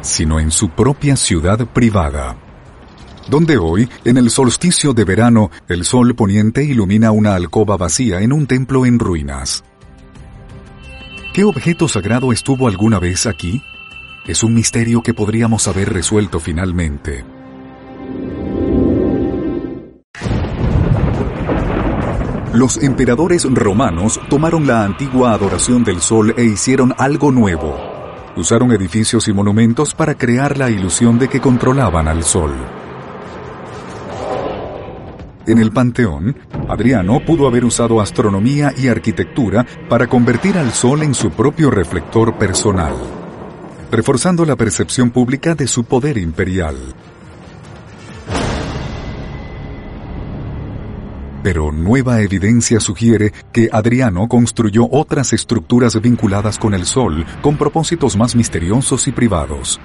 sino 0.00 0.40
en 0.40 0.50
su 0.50 0.70
propia 0.70 1.16
ciudad 1.16 1.66
privada 1.66 2.36
donde 3.28 3.56
hoy, 3.56 3.88
en 4.04 4.18
el 4.18 4.30
solsticio 4.30 4.92
de 4.92 5.04
verano, 5.04 5.50
el 5.68 5.84
sol 5.84 6.14
poniente 6.14 6.62
ilumina 6.62 7.10
una 7.10 7.34
alcoba 7.34 7.76
vacía 7.76 8.20
en 8.20 8.32
un 8.32 8.46
templo 8.46 8.84
en 8.84 8.98
ruinas. 8.98 9.64
¿Qué 11.34 11.42
objeto 11.42 11.88
sagrado 11.88 12.32
estuvo 12.32 12.68
alguna 12.68 13.00
vez 13.00 13.26
aquí? 13.26 13.60
Es 14.24 14.44
un 14.44 14.54
misterio 14.54 15.02
que 15.02 15.14
podríamos 15.14 15.66
haber 15.66 15.92
resuelto 15.92 16.38
finalmente. 16.38 17.24
Los 22.52 22.80
emperadores 22.80 23.52
romanos 23.52 24.20
tomaron 24.30 24.68
la 24.68 24.84
antigua 24.84 25.32
adoración 25.32 25.82
del 25.82 26.00
sol 26.00 26.32
e 26.36 26.44
hicieron 26.44 26.94
algo 26.98 27.32
nuevo. 27.32 27.76
Usaron 28.36 28.70
edificios 28.70 29.26
y 29.26 29.32
monumentos 29.32 29.92
para 29.92 30.14
crear 30.14 30.56
la 30.56 30.70
ilusión 30.70 31.18
de 31.18 31.26
que 31.26 31.40
controlaban 31.40 32.06
al 32.06 32.22
sol. 32.22 32.52
En 35.46 35.58
el 35.58 35.72
Panteón, 35.72 36.36
Adriano 36.68 37.20
pudo 37.24 37.46
haber 37.46 37.66
usado 37.66 38.00
astronomía 38.00 38.72
y 38.76 38.88
arquitectura 38.88 39.66
para 39.90 40.06
convertir 40.06 40.56
al 40.56 40.72
Sol 40.72 41.02
en 41.02 41.12
su 41.12 41.30
propio 41.30 41.70
reflector 41.70 42.38
personal, 42.38 42.94
reforzando 43.90 44.46
la 44.46 44.56
percepción 44.56 45.10
pública 45.10 45.54
de 45.54 45.66
su 45.66 45.84
poder 45.84 46.16
imperial. 46.16 46.76
Pero 51.42 51.72
nueva 51.72 52.22
evidencia 52.22 52.80
sugiere 52.80 53.34
que 53.52 53.68
Adriano 53.70 54.26
construyó 54.28 54.88
otras 54.90 55.34
estructuras 55.34 56.00
vinculadas 56.00 56.58
con 56.58 56.72
el 56.72 56.86
Sol 56.86 57.26
con 57.42 57.58
propósitos 57.58 58.16
más 58.16 58.34
misteriosos 58.34 59.06
y 59.08 59.12
privados. 59.12 59.78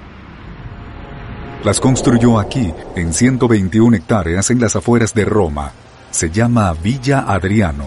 Las 1.64 1.78
construyó 1.78 2.38
aquí, 2.38 2.72
en 2.96 3.12
121 3.12 3.94
hectáreas 3.94 4.50
en 4.50 4.60
las 4.60 4.76
afueras 4.76 5.12
de 5.12 5.26
Roma. 5.26 5.72
Se 6.10 6.30
llama 6.30 6.72
Villa 6.72 7.26
Adriano, 7.28 7.84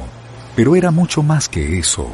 pero 0.55 0.75
era 0.75 0.91
mucho 0.91 1.23
más 1.23 1.49
que 1.49 1.79
eso. 1.79 2.13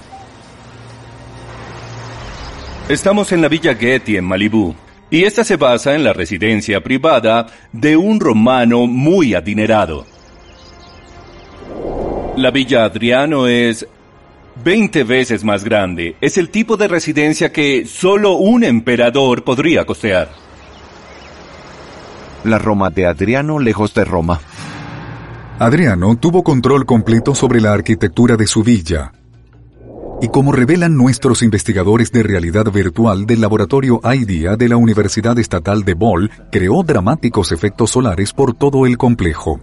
Estamos 2.87 3.33
en 3.33 3.41
la 3.41 3.49
Villa 3.49 3.75
Getty 3.75 4.15
en 4.15 4.23
Malibú, 4.23 4.73
y 5.11 5.25
esta 5.25 5.43
se 5.43 5.57
basa 5.57 5.95
en 5.95 6.05
la 6.05 6.13
residencia 6.13 6.81
privada 6.81 7.47
de 7.73 7.97
un 7.97 8.21
romano 8.21 8.87
muy 8.87 9.33
adinerado. 9.33 10.05
La 12.37 12.51
Villa 12.51 12.85
Adriano 12.85 13.47
es 13.47 13.85
20 14.63 15.03
veces 15.03 15.43
más 15.43 15.65
grande. 15.65 16.15
Es 16.21 16.37
el 16.37 16.51
tipo 16.51 16.77
de 16.77 16.87
residencia 16.87 17.51
que 17.51 17.85
solo 17.85 18.35
un 18.35 18.63
emperador 18.63 19.43
podría 19.43 19.83
costear. 19.85 20.48
La 22.43 22.57
Roma 22.57 22.89
de 22.89 23.05
Adriano 23.05 23.59
lejos 23.59 23.93
de 23.93 24.05
Roma. 24.05 24.39
Adriano 25.59 26.15
tuvo 26.15 26.41
control 26.41 26.85
completo 26.85 27.35
sobre 27.35 27.59
la 27.59 27.73
arquitectura 27.73 28.37
de 28.37 28.47
su 28.47 28.63
villa. 28.63 29.11
Y 30.21 30.29
como 30.29 30.53
revelan 30.53 30.95
nuestros 30.95 31.43
investigadores 31.43 32.13
de 32.13 32.23
realidad 32.23 32.71
virtual 32.71 33.25
del 33.25 33.41
laboratorio 33.41 33.99
IDEA 34.03 34.55
de 34.55 34.69
la 34.69 34.77
Universidad 34.77 35.37
Estatal 35.37 35.83
de 35.83 35.95
Bol, 35.95 36.31
creó 36.49 36.83
dramáticos 36.83 37.51
efectos 37.51 37.91
solares 37.91 38.31
por 38.31 38.53
todo 38.53 38.85
el 38.85 38.97
complejo. 38.97 39.59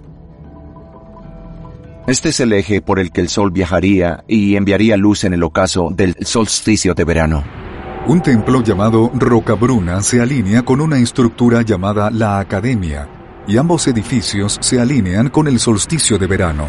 Este 2.07 2.29
es 2.29 2.41
el 2.41 2.53
eje 2.53 2.83
por 2.83 2.99
el 2.99 3.11
que 3.11 3.23
el 3.23 3.29
Sol 3.29 3.51
viajaría 3.51 4.23
y 4.29 4.57
enviaría 4.57 4.99
luz 4.99 5.25
en 5.25 5.33
el 5.33 5.43
ocaso 5.43 5.89
del 5.91 6.15
solsticio 6.21 6.95
de 6.95 7.05
verano. 7.05 7.66
Un 8.09 8.23
templo 8.23 8.63
llamado 8.63 9.11
Rocabruna 9.15 10.01
se 10.01 10.21
alinea 10.21 10.63
con 10.63 10.81
una 10.81 10.97
estructura 10.97 11.63
llamada 11.63 12.09
la 12.09 12.39
Academia, 12.39 13.09
y 13.49 13.57
ambos 13.57 13.89
edificios 13.89 14.59
se 14.61 14.81
alinean 14.81 15.29
con 15.29 15.49
el 15.49 15.59
solsticio 15.59 16.17
de 16.17 16.29
verano. 16.29 16.69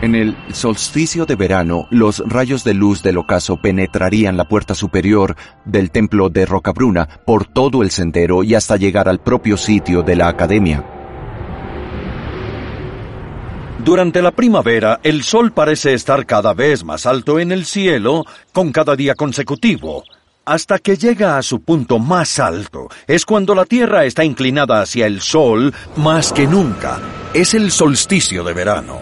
En 0.00 0.14
el 0.14 0.34
solsticio 0.50 1.26
de 1.26 1.36
verano, 1.36 1.88
los 1.90 2.22
rayos 2.26 2.64
de 2.64 2.72
luz 2.72 3.02
del 3.02 3.18
ocaso 3.18 3.60
penetrarían 3.60 4.38
la 4.38 4.48
puerta 4.48 4.74
superior 4.74 5.36
del 5.66 5.90
templo 5.90 6.30
de 6.30 6.46
Rocabruna 6.46 7.06
por 7.26 7.44
todo 7.44 7.82
el 7.82 7.90
sendero 7.90 8.42
y 8.42 8.54
hasta 8.54 8.78
llegar 8.78 9.10
al 9.10 9.20
propio 9.20 9.58
sitio 9.58 10.02
de 10.02 10.16
la 10.16 10.28
academia. 10.28 10.97
Durante 13.88 14.20
la 14.20 14.32
primavera, 14.32 15.00
el 15.02 15.22
sol 15.22 15.52
parece 15.52 15.94
estar 15.94 16.26
cada 16.26 16.52
vez 16.52 16.84
más 16.84 17.06
alto 17.06 17.38
en 17.38 17.52
el 17.52 17.64
cielo 17.64 18.26
con 18.52 18.70
cada 18.70 18.94
día 18.94 19.14
consecutivo, 19.14 20.04
hasta 20.44 20.78
que 20.78 20.98
llega 20.98 21.38
a 21.38 21.42
su 21.42 21.62
punto 21.62 21.98
más 21.98 22.38
alto. 22.38 22.88
Es 23.06 23.24
cuando 23.24 23.54
la 23.54 23.64
Tierra 23.64 24.04
está 24.04 24.24
inclinada 24.24 24.82
hacia 24.82 25.06
el 25.06 25.22
sol 25.22 25.72
más 25.96 26.34
que 26.34 26.46
nunca. 26.46 27.00
Es 27.32 27.54
el 27.54 27.70
solsticio 27.70 28.44
de 28.44 28.52
verano. 28.52 28.98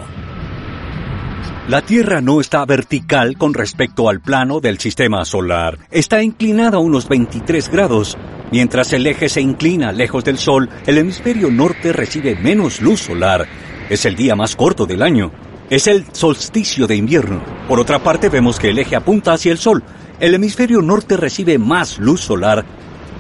La 1.67 1.83
Tierra 1.83 2.21
no 2.21 2.41
está 2.41 2.65
vertical 2.65 3.37
con 3.37 3.55
respecto 3.55 4.09
al 4.09 4.21
plano 4.21 4.61
del 4.61 4.79
sistema 4.79 5.25
solar. 5.25 5.81
Está 5.91 6.23
inclinada 6.23 6.79
unos 6.79 7.09
23 7.09 7.71
grados. 7.71 8.17
Mientras 8.53 8.93
el 8.93 9.05
eje 9.09 9.29
se 9.29 9.41
inclina 9.41 9.91
lejos 9.91 10.23
del 10.23 10.39
Sol, 10.39 10.71
el 10.87 10.99
hemisferio 10.99 11.51
norte 11.51 11.93
recibe 11.93 12.37
menos 12.37 12.81
luz 12.81 13.01
solar 13.01 13.49
es 13.89 14.05
el 14.05 14.17
día 14.17 14.35
más 14.35 14.57
corto 14.57 14.87
del 14.87 15.03
año. 15.03 15.31
Es 15.71 15.87
el 15.87 16.05
solsticio 16.13 16.87
de 16.87 16.97
invierno. 16.97 17.43
Por 17.69 17.81
otra 17.81 17.99
parte, 17.99 18.29
vemos 18.29 18.59
que 18.59 18.71
el 18.71 18.79
eje 18.79 18.97
apunta 18.97 19.33
hacia 19.33 19.53
el 19.53 19.59
sol. 19.59 19.83
El 20.21 20.35
hemisferio 20.35 20.83
norte 20.83 21.17
recibe 21.17 21.59
más 21.59 21.99
luz 21.99 22.21
solar. 22.21 22.65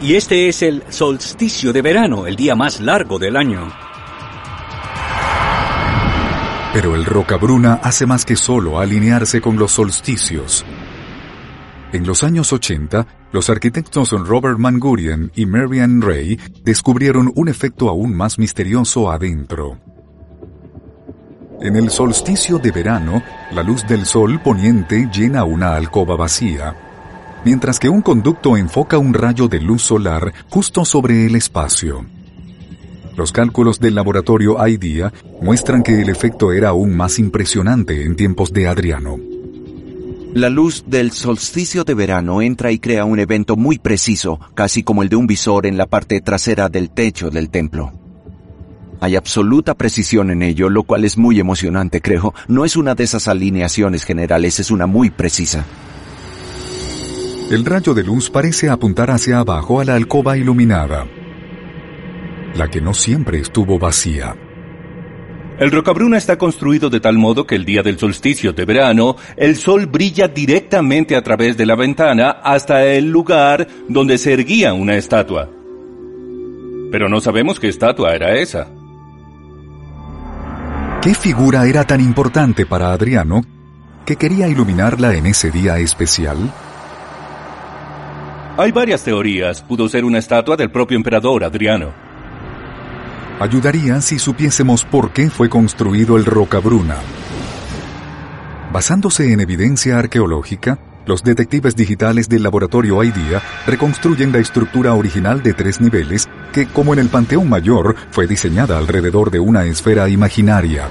Y 0.02 0.14
este 0.14 0.48
es 0.48 0.62
el 0.62 0.82
solsticio 0.88 1.72
de 1.72 1.82
verano, 1.82 2.26
el 2.26 2.36
día 2.36 2.54
más 2.54 2.80
largo 2.80 3.18
del 3.18 3.36
año. 3.36 3.72
Pero 6.72 6.94
el 6.94 7.04
Rocabruna 7.04 7.80
hace 7.82 8.04
más 8.04 8.24
que 8.24 8.36
solo 8.36 8.78
alinearse 8.78 9.40
con 9.40 9.56
los 9.56 9.72
solsticios. 9.72 10.64
En 11.92 12.06
los 12.06 12.22
años 12.22 12.52
80, 12.52 13.06
los 13.32 13.48
arquitectos 13.48 14.10
Robert 14.10 14.58
Mangurian 14.58 15.32
y 15.34 15.46
Marian 15.46 16.02
Ray 16.02 16.38
descubrieron 16.62 17.32
un 17.34 17.48
efecto 17.48 17.88
aún 17.88 18.14
más 18.14 18.38
misterioso 18.38 19.10
adentro. 19.10 19.78
En 21.60 21.74
el 21.74 21.90
solsticio 21.90 22.58
de 22.58 22.70
verano, 22.70 23.22
la 23.50 23.62
luz 23.62 23.86
del 23.86 24.04
sol 24.04 24.40
poniente 24.40 25.08
llena 25.10 25.44
una 25.44 25.74
alcoba 25.74 26.14
vacía, 26.14 26.76
mientras 27.44 27.78
que 27.78 27.88
un 27.88 28.02
conducto 28.02 28.58
enfoca 28.58 28.98
un 28.98 29.14
rayo 29.14 29.48
de 29.48 29.60
luz 29.60 29.82
solar 29.82 30.34
justo 30.50 30.84
sobre 30.84 31.24
el 31.24 31.34
espacio. 31.34 32.04
Los 33.16 33.32
cálculos 33.32 33.80
del 33.80 33.94
laboratorio 33.94 34.56
IDEA 34.66 35.10
muestran 35.40 35.82
que 35.82 36.02
el 36.02 36.10
efecto 36.10 36.52
era 36.52 36.68
aún 36.68 36.94
más 36.94 37.18
impresionante 37.18 38.04
en 38.04 38.16
tiempos 38.16 38.52
de 38.52 38.68
Adriano. 38.68 39.18
La 40.34 40.50
luz 40.50 40.84
del 40.86 41.12
solsticio 41.12 41.84
de 41.84 41.94
verano 41.94 42.42
entra 42.42 42.70
y 42.70 42.78
crea 42.78 43.06
un 43.06 43.18
evento 43.18 43.56
muy 43.56 43.78
preciso, 43.78 44.38
casi 44.54 44.82
como 44.82 45.02
el 45.02 45.08
de 45.08 45.16
un 45.16 45.26
visor 45.26 45.64
en 45.64 45.78
la 45.78 45.86
parte 45.86 46.20
trasera 46.20 46.68
del 46.68 46.90
techo 46.90 47.30
del 47.30 47.48
templo. 47.48 48.05
Hay 49.00 49.16
absoluta 49.16 49.74
precisión 49.74 50.30
en 50.30 50.42
ello, 50.42 50.70
lo 50.70 50.82
cual 50.82 51.04
es 51.04 51.18
muy 51.18 51.38
emocionante, 51.38 52.00
creo. 52.00 52.34
No 52.48 52.64
es 52.64 52.76
una 52.76 52.94
de 52.94 53.04
esas 53.04 53.28
alineaciones 53.28 54.04
generales, 54.04 54.58
es 54.60 54.70
una 54.70 54.86
muy 54.86 55.10
precisa. 55.10 55.64
El 57.50 57.64
rayo 57.64 57.94
de 57.94 58.02
luz 58.02 58.28
parece 58.28 58.68
apuntar 58.68 59.10
hacia 59.10 59.38
abajo 59.38 59.80
a 59.80 59.84
la 59.84 59.94
alcoba 59.94 60.36
iluminada, 60.36 61.06
la 62.54 62.68
que 62.68 62.80
no 62.80 62.92
siempre 62.92 63.38
estuvo 63.38 63.78
vacía. 63.78 64.34
El 65.58 65.70
Rocabruna 65.70 66.18
está 66.18 66.36
construido 66.36 66.90
de 66.90 67.00
tal 67.00 67.16
modo 67.16 67.46
que 67.46 67.54
el 67.54 67.64
día 67.64 67.82
del 67.82 67.98
solsticio 67.98 68.52
de 68.52 68.64
verano, 68.64 69.16
el 69.36 69.56
sol 69.56 69.86
brilla 69.86 70.28
directamente 70.28 71.16
a 71.16 71.22
través 71.22 71.56
de 71.56 71.64
la 71.64 71.76
ventana 71.76 72.30
hasta 72.42 72.84
el 72.84 73.10
lugar 73.10 73.66
donde 73.88 74.18
se 74.18 74.32
erguía 74.34 74.74
una 74.74 74.96
estatua. 74.96 75.48
Pero 76.90 77.08
no 77.08 77.20
sabemos 77.20 77.58
qué 77.58 77.68
estatua 77.68 78.14
era 78.14 78.34
esa. 78.36 78.68
¿Qué 81.06 81.14
figura 81.14 81.64
era 81.68 81.84
tan 81.84 82.00
importante 82.00 82.66
para 82.66 82.90
Adriano 82.90 83.42
que 84.04 84.16
quería 84.16 84.48
iluminarla 84.48 85.14
en 85.14 85.26
ese 85.26 85.52
día 85.52 85.78
especial? 85.78 86.52
Hay 88.56 88.72
varias 88.72 89.04
teorías. 89.04 89.62
Pudo 89.62 89.88
ser 89.88 90.04
una 90.04 90.18
estatua 90.18 90.56
del 90.56 90.72
propio 90.72 90.96
emperador 90.96 91.44
Adriano. 91.44 91.92
Ayudaría 93.38 94.00
si 94.00 94.18
supiésemos 94.18 94.84
por 94.84 95.12
qué 95.12 95.30
fue 95.30 95.48
construido 95.48 96.16
el 96.16 96.24
Rocabruna. 96.24 96.96
Basándose 98.72 99.32
en 99.32 99.38
evidencia 99.38 100.00
arqueológica, 100.00 100.80
los 101.06 101.22
detectives 101.22 101.76
digitales 101.76 102.28
del 102.28 102.42
laboratorio 102.42 103.02
IDEA 103.02 103.40
reconstruyen 103.66 104.32
la 104.32 104.38
estructura 104.38 104.94
original 104.94 105.42
de 105.42 105.54
tres 105.54 105.80
niveles 105.80 106.28
que, 106.52 106.66
como 106.66 106.92
en 106.92 106.98
el 106.98 107.08
Panteón 107.08 107.48
Mayor, 107.48 107.94
fue 108.10 108.26
diseñada 108.26 108.76
alrededor 108.76 109.30
de 109.30 109.38
una 109.38 109.64
esfera 109.64 110.08
imaginaria. 110.08 110.88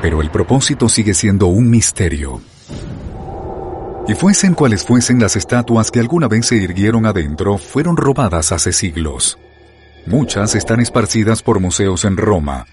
Pero 0.00 0.22
el 0.22 0.30
propósito 0.30 0.88
sigue 0.88 1.14
siendo 1.14 1.48
un 1.48 1.68
misterio. 1.68 2.40
Y 4.06 4.14
fuesen 4.14 4.54
cuales 4.54 4.84
fuesen 4.84 5.18
las 5.18 5.34
estatuas 5.34 5.90
que 5.90 6.00
alguna 6.00 6.28
vez 6.28 6.46
se 6.46 6.56
irguieron 6.56 7.06
adentro, 7.06 7.58
fueron 7.58 7.96
robadas 7.96 8.52
hace 8.52 8.72
siglos. 8.72 9.38
Muchas 10.06 10.54
están 10.54 10.80
esparcidas 10.80 11.42
por 11.42 11.58
museos 11.58 12.04
en 12.04 12.18
Roma, 12.18 12.66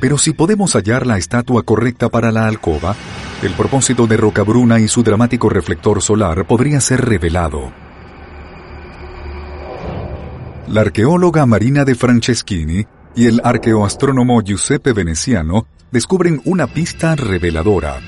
pero 0.00 0.18
si 0.18 0.32
podemos 0.32 0.74
hallar 0.74 1.06
la 1.06 1.18
estatua 1.18 1.62
correcta 1.62 2.08
para 2.08 2.32
la 2.32 2.46
alcoba, 2.46 2.94
el 3.42 3.52
propósito 3.52 4.06
de 4.06 4.16
Rocabruna 4.16 4.80
y 4.80 4.88
su 4.88 5.02
dramático 5.02 5.48
reflector 5.48 6.02
solar 6.02 6.46
podría 6.46 6.80
ser 6.80 7.04
revelado. 7.04 7.72
La 10.68 10.80
arqueóloga 10.80 11.46
Marina 11.46 11.84
de 11.84 11.94
Franceschini 11.94 12.86
y 13.14 13.26
el 13.26 13.40
arqueoastrónomo 13.44 14.40
Giuseppe 14.42 14.92
Veneziano 14.92 15.66
descubren 15.92 16.40
una 16.44 16.66
pista 16.66 17.14
reveladora. 17.14 18.00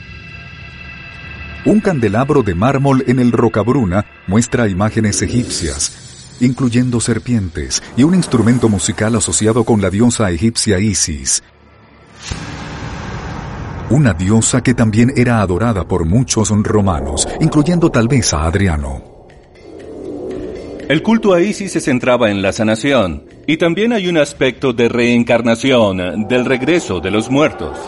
Un 1.64 1.80
candelabro 1.80 2.42
de 2.42 2.54
mármol 2.54 3.04
en 3.06 3.18
el 3.18 3.32
Rocabruna 3.32 4.06
muestra 4.26 4.68
imágenes 4.68 5.22
egipcias, 5.22 6.36
incluyendo 6.40 7.00
serpientes, 7.00 7.82
y 7.96 8.04
un 8.04 8.14
instrumento 8.14 8.68
musical 8.68 9.14
asociado 9.16 9.64
con 9.64 9.80
la 9.80 9.90
diosa 9.90 10.30
egipcia 10.30 10.78
Isis, 10.78 11.42
una 13.90 14.12
diosa 14.12 14.62
que 14.62 14.74
también 14.74 15.12
era 15.16 15.40
adorada 15.40 15.86
por 15.86 16.04
muchos 16.04 16.50
romanos, 16.50 17.26
incluyendo 17.40 17.90
tal 17.90 18.08
vez 18.08 18.34
a 18.34 18.44
Adriano. 18.44 19.02
El 20.88 21.02
culto 21.02 21.34
a 21.34 21.40
Isis 21.40 21.72
se 21.72 21.80
centraba 21.80 22.30
en 22.30 22.40
la 22.40 22.52
sanación. 22.52 23.24
Y 23.46 23.56
también 23.56 23.92
hay 23.92 24.08
un 24.08 24.18
aspecto 24.18 24.72
de 24.72 24.88
reencarnación, 24.88 26.28
del 26.28 26.44
regreso 26.44 27.00
de 27.00 27.10
los 27.10 27.30
muertos. 27.30 27.78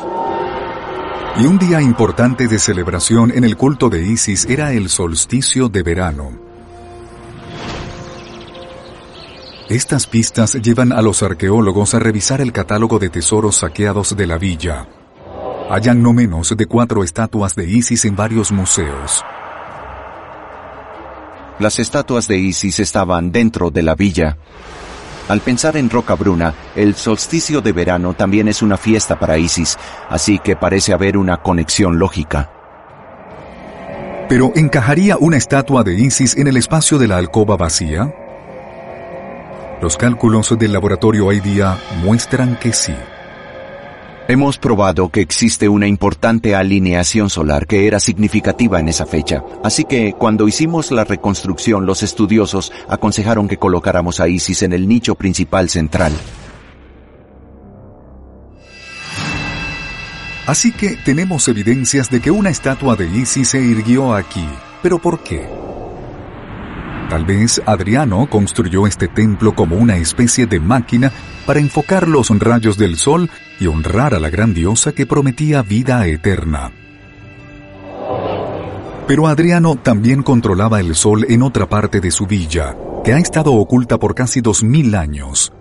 Y 1.39 1.47
un 1.47 1.59
día 1.59 1.81
importante 1.81 2.49
de 2.49 2.59
celebración 2.59 3.31
en 3.35 3.45
el 3.45 3.57
culto 3.57 3.89
de 3.89 4.03
Isis 4.03 4.47
era 4.47 4.73
el 4.73 4.89
solsticio 4.89 5.69
de 5.69 5.83
verano. 5.83 6.50
Estas 9.71 10.09
pistas 10.09 10.55
llevan 10.55 10.91
a 10.91 11.01
los 11.01 11.23
arqueólogos 11.23 11.95
a 11.95 12.01
revisar 12.01 12.41
el 12.41 12.53
catálogo 12.53 12.99
de 12.99 13.09
tesoros 13.09 13.59
saqueados 13.59 14.17
de 14.17 14.27
la 14.27 14.37
villa. 14.37 14.89
Hallan 15.71 16.03
no 16.03 16.13
menos 16.13 16.53
de 16.57 16.67
cuatro 16.67 17.05
estatuas 17.05 17.55
de 17.55 17.71
Isis 17.71 18.05
en 18.05 18.17
varios 18.17 18.51
museos. 18.51 19.25
Las 21.61 21.79
estatuas 21.79 22.27
de 22.27 22.39
Isis 22.39 22.81
estaban 22.81 23.31
dentro 23.31 23.71
de 23.71 23.85
la 23.85 23.95
villa. 23.95 24.39
Al 25.29 25.41
pensar 25.41 25.77
en 25.77 25.89
Roca 25.89 26.17
Bruna, 26.17 26.53
el 26.75 26.97
solsticio 26.97 27.61
de 27.61 27.71
verano 27.71 28.15
también 28.15 28.49
es 28.49 28.63
una 28.63 28.77
fiesta 28.77 29.21
para 29.21 29.39
Isis, 29.39 29.79
así 30.09 30.41
que 30.41 30.57
parece 30.57 30.93
haber 30.93 31.17
una 31.17 31.37
conexión 31.37 31.97
lógica. 31.97 32.51
¿Pero 34.29 34.51
encajaría 34.57 35.17
una 35.17 35.37
estatua 35.37 35.85
de 35.85 35.95
Isis 35.95 36.37
en 36.37 36.49
el 36.49 36.57
espacio 36.57 36.99
de 36.99 37.07
la 37.07 37.19
alcoba 37.19 37.57
vacía? 37.57 38.13
Los 39.81 39.97
cálculos 39.97 40.55
del 40.59 40.75
laboratorio 40.75 41.33
IDEA 41.33 41.79
muestran 42.05 42.59
que 42.59 42.73
sí. 42.73 42.93
Hemos 44.29 44.59
probado 44.59 45.09
que 45.09 45.23
existe 45.23 45.71
una 45.71 45.87
importante 45.87 46.55
alineación 46.55 47.31
solar 47.31 47.67
que 47.67 47.87
era 47.87 47.99
significativa 47.99 48.79
en 48.79 48.89
esa 48.89 49.07
fecha, 49.07 49.43
así 49.65 49.85
que 49.85 50.13
cuando 50.13 50.47
hicimos 50.47 50.91
la 50.93 51.05
reconstrucción 51.05 51.87
los 51.87 52.03
estudiosos 52.03 52.73
aconsejaron 52.89 53.49
que 53.49 53.57
colocáramos 53.57 54.21
a 54.21 54.29
Isis 54.29 54.63
en 54.63 54.75
el 54.75 54.87
nicho 54.87 55.15
principal 55.15 55.71
central. 55.71 56.13
Así 60.47 60.73
que 60.73 60.97
tenemos 61.05 61.49
evidencias 61.49 62.11
de 62.11 62.21
que 62.21 62.31
una 62.31 62.51
estatua 62.51 62.97
de 62.97 63.09
Isis 63.09 63.49
se 63.49 63.63
irguió 63.63 64.15
aquí. 64.15 64.47
¿Pero 64.83 64.99
por 64.99 65.21
qué? 65.21 65.49
Tal 67.11 67.25
vez 67.25 67.61
Adriano 67.67 68.29
construyó 68.31 68.87
este 68.87 69.09
templo 69.09 69.53
como 69.53 69.75
una 69.75 69.97
especie 69.97 70.47
de 70.47 70.61
máquina 70.61 71.11
para 71.45 71.59
enfocar 71.59 72.07
los 72.07 72.31
rayos 72.39 72.79
del 72.79 72.97
sol 72.97 73.29
y 73.59 73.67
honrar 73.67 74.15
a 74.15 74.21
la 74.21 74.31
gran 74.31 74.55
diosa 74.55 74.93
que 74.93 75.07
prometía 75.07 75.63
vida 75.63 76.07
eterna. 76.07 76.71
Pero 79.09 79.27
Adriano 79.27 79.75
también 79.75 80.23
controlaba 80.23 80.79
el 80.79 80.95
sol 80.95 81.27
en 81.29 81.43
otra 81.43 81.69
parte 81.69 82.01
de 82.01 82.13
su 82.13 82.29
villa, 82.29 82.77
que 83.03 83.13
ha 83.13 83.19
estado 83.19 83.55
oculta 83.55 83.99
por 83.99 84.15
casi 84.15 84.41
dos 84.41 84.63
mil 84.63 84.95
años. 84.95 85.53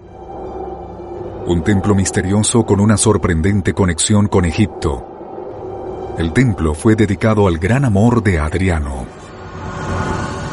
Un 1.47 1.63
templo 1.63 1.95
misterioso 1.95 2.63
con 2.63 2.79
una 2.79 2.95
sorprendente 2.95 3.73
conexión 3.73 4.27
con 4.27 4.45
Egipto. 4.45 6.13
El 6.19 6.31
templo 6.31 6.75
fue 6.75 6.95
dedicado 6.95 7.47
al 7.47 7.57
gran 7.57 7.85
amor 7.85 8.21
de 8.21 8.37
Adriano 8.37 9.18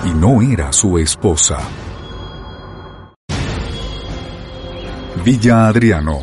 y 0.06 0.10
no 0.10 0.40
era 0.40 0.72
su 0.72 0.98
esposa. 0.98 1.58
Villa 5.24 5.66
Adriano, 5.66 6.20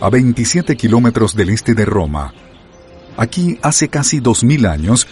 a 0.00 0.08
27 0.08 0.74
kilómetros 0.74 1.36
del 1.36 1.50
este 1.50 1.74
de 1.74 1.84
Roma. 1.84 2.32
Aquí, 3.18 3.58
hace 3.60 3.88
casi 3.88 4.20
2000 4.20 4.64
años, 4.64 5.06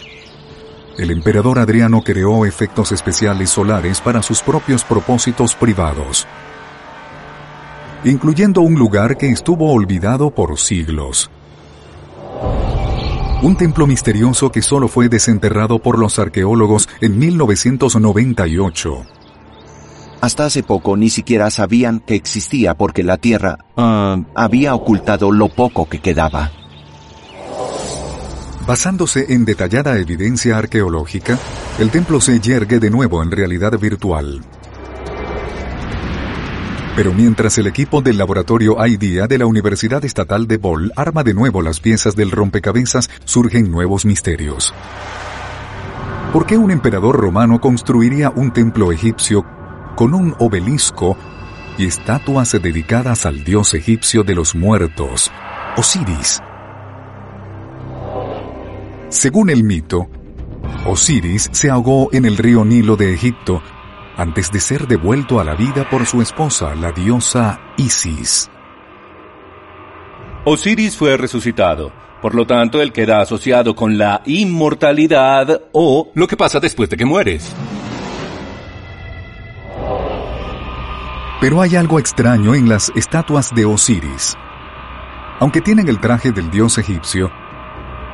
el 0.97 1.11
emperador 1.11 1.59
Adriano 1.59 2.01
creó 2.01 2.45
efectos 2.47 2.91
especiales 2.91 3.51
solares 3.51 4.01
para 4.01 4.23
sus 4.23 4.41
propios 4.41 4.83
propósitos 4.83 5.53
privados, 5.53 6.27
incluyendo 8.03 8.61
un 8.61 8.73
lugar 8.73 9.17
que 9.17 9.29
estuvo 9.29 9.71
olvidado 9.71 10.31
por 10.31 10.57
siglos. 10.57 11.29
Un 13.41 13.55
templo 13.55 13.87
misterioso 13.87 14.51
que 14.51 14.61
solo 14.61 14.87
fue 14.87 15.09
desenterrado 15.09 15.79
por 15.79 15.97
los 15.97 16.19
arqueólogos 16.19 16.87
en 17.01 17.17
1998. 17.17 19.03
Hasta 20.21 20.45
hace 20.45 20.61
poco 20.61 20.95
ni 20.95 21.09
siquiera 21.09 21.49
sabían 21.49 22.01
que 22.01 22.13
existía 22.13 22.75
porque 22.75 23.03
la 23.03 23.17
Tierra 23.17 23.57
ah, 23.77 24.21
había 24.35 24.75
ocultado 24.75 25.31
lo 25.31 25.49
poco 25.49 25.89
que 25.89 25.99
quedaba. 25.99 26.51
Basándose 28.67 29.33
en 29.33 29.43
detallada 29.43 29.97
evidencia 29.97 30.59
arqueológica, 30.59 31.39
el 31.79 31.89
templo 31.89 32.21
se 32.21 32.39
yergue 32.39 32.79
de 32.79 32.91
nuevo 32.91 33.23
en 33.23 33.31
realidad 33.31 33.79
virtual. 33.79 34.41
Pero 36.95 37.13
mientras 37.13 37.57
el 37.57 37.67
equipo 37.67 38.01
del 38.01 38.17
laboratorio 38.17 38.75
IDEA 38.85 39.27
de 39.27 39.37
la 39.37 39.45
Universidad 39.45 40.03
Estatal 40.03 40.45
de 40.45 40.57
Bol 40.57 40.91
arma 40.97 41.23
de 41.23 41.33
nuevo 41.33 41.61
las 41.61 41.79
piezas 41.79 42.17
del 42.17 42.31
rompecabezas, 42.31 43.09
surgen 43.23 43.71
nuevos 43.71 44.05
misterios. 44.05 44.73
¿Por 46.33 46.45
qué 46.45 46.57
un 46.57 46.69
emperador 46.69 47.15
romano 47.15 47.61
construiría 47.61 48.29
un 48.29 48.51
templo 48.51 48.91
egipcio 48.91 49.45
con 49.95 50.13
un 50.13 50.35
obelisco 50.39 51.15
y 51.77 51.85
estatuas 51.85 52.51
dedicadas 52.51 53.25
al 53.25 53.43
dios 53.45 53.73
egipcio 53.73 54.23
de 54.23 54.35
los 54.35 54.53
muertos, 54.53 55.31
Osiris? 55.77 56.41
Según 59.07 59.49
el 59.49 59.63
mito, 59.63 60.09
Osiris 60.85 61.49
se 61.53 61.69
ahogó 61.69 62.09
en 62.11 62.25
el 62.25 62.37
río 62.37 62.65
Nilo 62.65 62.97
de 62.97 63.13
Egipto 63.13 63.61
antes 64.17 64.51
de 64.51 64.59
ser 64.59 64.87
devuelto 64.87 65.39
a 65.39 65.43
la 65.43 65.55
vida 65.55 65.89
por 65.89 66.05
su 66.05 66.21
esposa, 66.21 66.75
la 66.75 66.91
diosa 66.91 67.59
Isis. 67.77 68.49
Osiris 70.45 70.97
fue 70.97 71.17
resucitado, 71.17 71.91
por 72.21 72.35
lo 72.35 72.45
tanto 72.45 72.81
él 72.81 72.91
queda 72.91 73.21
asociado 73.21 73.75
con 73.75 73.97
la 73.97 74.21
inmortalidad 74.25 75.61
o 75.71 76.11
lo 76.13 76.27
que 76.27 76.37
pasa 76.37 76.59
después 76.59 76.89
de 76.89 76.97
que 76.97 77.05
mueres. 77.05 77.55
Pero 81.39 81.61
hay 81.61 81.75
algo 81.75 81.97
extraño 81.97 82.53
en 82.53 82.69
las 82.69 82.91
estatuas 82.95 83.49
de 83.55 83.65
Osiris. 83.65 84.35
Aunque 85.39 85.61
tienen 85.61 85.89
el 85.89 85.99
traje 85.99 86.31
del 86.31 86.51
dios 86.51 86.77
egipcio, 86.77 87.31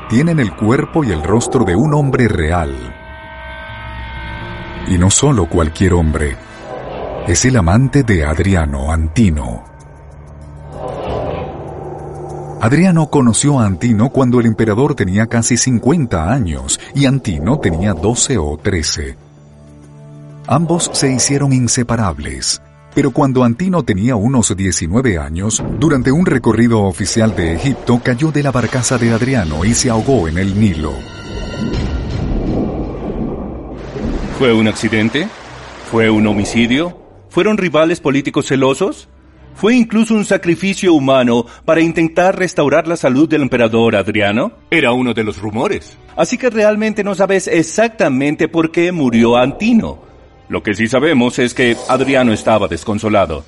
tienen 0.08 0.40
el 0.40 0.56
cuerpo 0.56 1.04
y 1.04 1.12
el 1.12 1.22
rostro 1.22 1.66
de 1.66 1.76
un 1.76 1.94
hombre 1.94 2.30
real, 2.30 2.74
y 4.88 4.98
no 4.98 5.10
solo 5.10 5.48
cualquier 5.50 5.94
hombre. 5.94 6.36
Es 7.28 7.46
el 7.46 7.58
amante 7.58 8.04
de 8.04 8.26
Adriano, 8.26 8.92
Antino. 8.92 9.64
Adriano 12.60 13.10
conoció 13.10 13.60
a 13.60 13.66
Antino 13.66 14.10
cuando 14.10 14.40
el 14.40 14.48
emperador 14.48 14.96
tenía 14.96 15.28
casi 15.28 15.58
50 15.58 16.32
años 16.32 16.80
y 16.96 17.06
Antino 17.06 17.60
tenía 17.60 17.94
12 17.94 18.38
o 18.38 18.58
13. 18.58 19.16
Ambos 20.48 20.90
se 20.94 21.12
hicieron 21.12 21.54
inseparables, 21.54 22.62
pero 22.96 23.12
cuando 23.12 23.44
Antino 23.44 23.84
tenía 23.84 24.16
unos 24.16 24.56
19 24.56 25.20
años, 25.20 25.62
durante 25.78 26.12
un 26.12 26.26
recorrido 26.26 26.82
oficial 26.84 27.36
de 27.36 27.54
Egipto 27.54 28.02
cayó 28.04 28.32
de 28.32 28.42
la 28.42 28.52
barcaza 28.52 28.98
de 28.98 29.14
Adriano 29.14 29.64
y 29.66 29.74
se 29.74 29.90
ahogó 29.90 30.28
en 30.28 30.38
el 30.38 30.60
Nilo. 30.60 30.94
¿Fue 34.38 34.54
un 34.54 34.68
accidente? 34.68 35.28
¿Fue 35.90 36.12
un 36.12 36.28
homicidio? 36.28 36.96
¿Fueron 37.28 37.58
rivales 37.58 38.00
políticos 38.00 38.46
celosos? 38.46 39.10
¿Fue 39.56 39.74
incluso 39.74 40.14
un 40.14 40.26
sacrificio 40.26 40.94
humano 40.94 41.48
para 41.66 41.82
intentar 41.82 42.38
restaurar 42.38 42.88
la 42.88 42.98
salud 42.98 43.28
del 43.28 43.42
emperador 43.42 43.96
Adriano? 43.96 44.52
Era 44.70 44.92
uno 44.92 45.16
de 45.16 45.24
los 45.24 45.40
rumores. 45.40 45.98
Así 46.16 46.38
que 46.38 46.52
realmente 46.52 47.04
no 47.04 47.16
sabes 47.16 47.48
exactamente 47.48 48.48
por 48.48 48.70
qué 48.70 48.92
murió 48.92 49.38
Antino. 49.38 50.04
Lo 50.50 50.62
que 50.62 50.76
sí 50.76 50.88
sabemos 50.88 51.40
es 51.40 51.56
que 51.56 51.76
Adriano 51.90 52.32
estaba 52.32 52.68
desconsolado. 52.68 53.44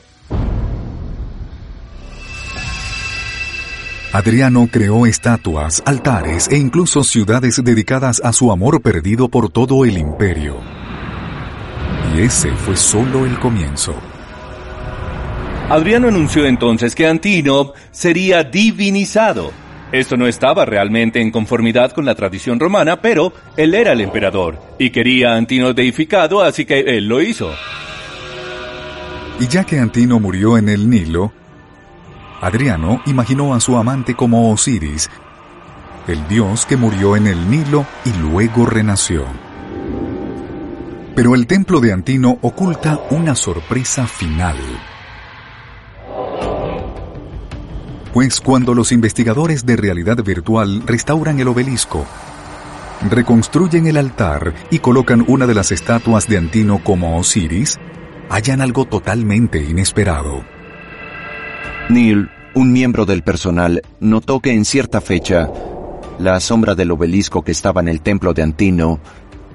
Adriano 4.12 4.68
creó 4.72 5.06
estatuas, 5.06 5.84
altares 5.86 6.50
e 6.50 6.58
incluso 6.58 7.04
ciudades 7.04 7.64
dedicadas 7.64 8.20
a 8.24 8.34
su 8.34 8.52
amor 8.52 8.82
perdido 8.82 9.30
por 9.30 9.52
todo 9.52 9.86
el 9.86 10.00
imperio. 10.00 10.79
Y 12.16 12.22
ese 12.22 12.52
fue 12.52 12.76
solo 12.76 13.26
el 13.26 13.38
comienzo. 13.40 13.94
Adriano 15.70 16.08
anunció 16.08 16.46
entonces 16.46 16.96
que 16.96 17.08
Antino 17.08 17.74
sería 17.92 18.44
divinizado. 18.44 19.52
Esto 19.92 20.18
no 20.18 20.28
estaba 20.28 20.66
realmente 20.66 21.22
en 21.22 21.32
conformidad 21.32 21.92
con 21.92 22.06
la 22.06 22.16
tradición 22.16 22.60
romana, 22.60 23.02
pero 23.02 23.34
él 23.58 23.74
era 23.76 23.92
el 23.92 24.02
emperador 24.02 24.60
y 24.80 24.90
quería 24.90 25.34
a 25.34 25.36
Antino 25.36 25.74
deificado, 25.74 26.42
así 26.42 26.66
que 26.66 26.80
él 26.80 27.08
lo 27.08 27.22
hizo. 27.22 27.52
Y 29.40 29.48
ya 29.48 29.64
que 29.64 29.80
Antino 29.80 30.20
murió 30.20 30.58
en 30.58 30.70
el 30.70 30.90
Nilo, 30.90 31.32
Adriano 32.42 33.02
imaginó 33.06 33.54
a 33.54 33.60
su 33.60 33.78
amante 33.78 34.16
como 34.16 34.52
Osiris, 34.52 35.10
el 36.08 36.28
dios 36.28 36.66
que 36.66 36.78
murió 36.78 37.16
en 37.16 37.28
el 37.28 37.50
Nilo 37.50 37.86
y 38.06 38.14
luego 38.14 38.66
renació. 38.66 39.49
Pero 41.20 41.36
el 41.36 41.48
templo 41.48 41.82
de 41.82 41.92
Antino 41.92 42.38
oculta 42.42 42.98
una 43.10 43.36
sorpresa 43.36 44.08
final. 44.08 44.56
Pues 48.14 48.40
cuando 48.40 48.74
los 48.74 48.94
investigadores 48.94 49.66
de 49.66 49.76
realidad 49.76 50.24
virtual 50.24 50.82
restauran 50.86 51.38
el 51.42 51.50
obelisco, 51.50 52.06
reconstruyen 53.10 53.88
el 53.88 53.98
altar 53.98 54.54
y 54.72 54.80
colocan 54.80 55.26
una 55.28 55.46
de 55.46 55.56
las 55.56 55.74
estatuas 55.74 56.26
de 56.30 56.38
Antino 56.38 56.82
como 56.86 57.18
Osiris, 57.18 57.76
hallan 58.30 58.62
algo 58.62 58.86
totalmente 58.86 59.62
inesperado. 59.62 60.46
Neil, 61.90 62.30
un 62.56 62.72
miembro 62.72 63.06
del 63.06 63.24
personal, 63.24 63.82
notó 64.00 64.40
que 64.40 64.54
en 64.54 64.64
cierta 64.64 65.02
fecha, 65.02 65.50
la 66.18 66.40
sombra 66.40 66.76
del 66.76 66.92
obelisco 66.92 67.42
que 67.42 67.52
estaba 67.52 67.82
en 67.82 67.90
el 67.90 68.00
templo 68.00 68.34
de 68.34 68.44
Antino 68.44 69.02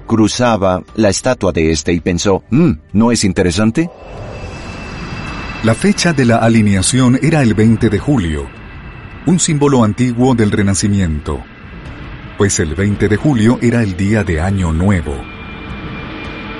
cruzaba 0.05 0.81
la 0.95 1.09
estatua 1.09 1.51
de 1.51 1.71
este 1.71 1.93
y 1.93 1.99
pensó, 1.99 2.43
"Hmm, 2.49 2.71
¿no 2.93 3.11
es 3.11 3.23
interesante? 3.23 3.89
La 5.63 5.73
fecha 5.73 6.13
de 6.13 6.25
la 6.25 6.37
alineación 6.37 7.17
era 7.21 7.41
el 7.41 7.53
20 7.53 7.89
de 7.89 7.97
julio, 7.99 8.47
un 9.25 9.39
símbolo 9.39 9.83
antiguo 9.83 10.35
del 10.35 10.51
Renacimiento, 10.51 11.41
pues 12.37 12.59
el 12.59 12.75
20 12.75 13.07
de 13.07 13.17
julio 13.17 13.57
era 13.61 13.81
el 13.81 13.97
día 13.97 14.23
de 14.23 14.41
Año 14.41 14.71
Nuevo. 14.71 15.15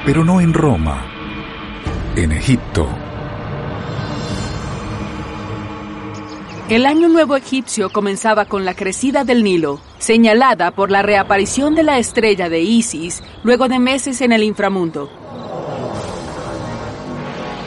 Pero 0.06 0.24
no 0.24 0.42
en 0.42 0.54
Roma, 0.54 1.06
en 2.16 2.32
Egipto. 2.32 3.05
El 6.68 6.88
año 6.88 7.10
nuevo 7.10 7.36
egipcio 7.36 7.92
comenzaba 7.92 8.46
con 8.46 8.66
la 8.66 8.74
crecida 8.74 9.24
del 9.24 9.44
Nilo, 9.44 9.80
señalada 10.00 10.72
por 10.72 10.90
la 10.90 11.04
reaparición 11.04 11.76
de 11.76 11.84
la 11.84 12.00
estrella 12.00 12.50
de 12.50 12.62
Isis 12.62 13.22
luego 13.44 13.68
de 13.68 13.78
meses 13.78 14.20
en 14.22 14.32
el 14.32 14.42
inframundo. 14.42 15.08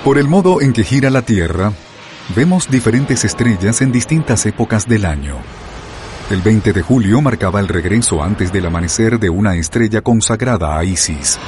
Por 0.03 0.18
el 0.18 0.26
modo 0.26 0.61
en 0.61 0.72
que 0.72 0.82
gira 0.82 1.11
la 1.11 1.22
Tierra, 1.22 1.72
vemos 2.34 2.68
diferentes 2.68 3.24
estrellas 3.24 3.82
en 3.82 3.92
distintas 3.92 4.44
épocas 4.46 4.88
del 4.88 5.05
año. 5.05 5.36
El 6.28 6.42
20 6.42 6.72
de 6.72 6.82
julio 6.82 7.20
marcaba 7.22 7.61
el 7.61 7.68
regreso 7.68 8.20
antes 8.20 8.53
del 8.53 8.66
amanecer 8.66 9.20
de 9.20 9.30
una 9.30 9.55
estrella 9.55 10.01
consagrada 10.01 10.76
a 10.76 10.82
Isis, 10.82 11.38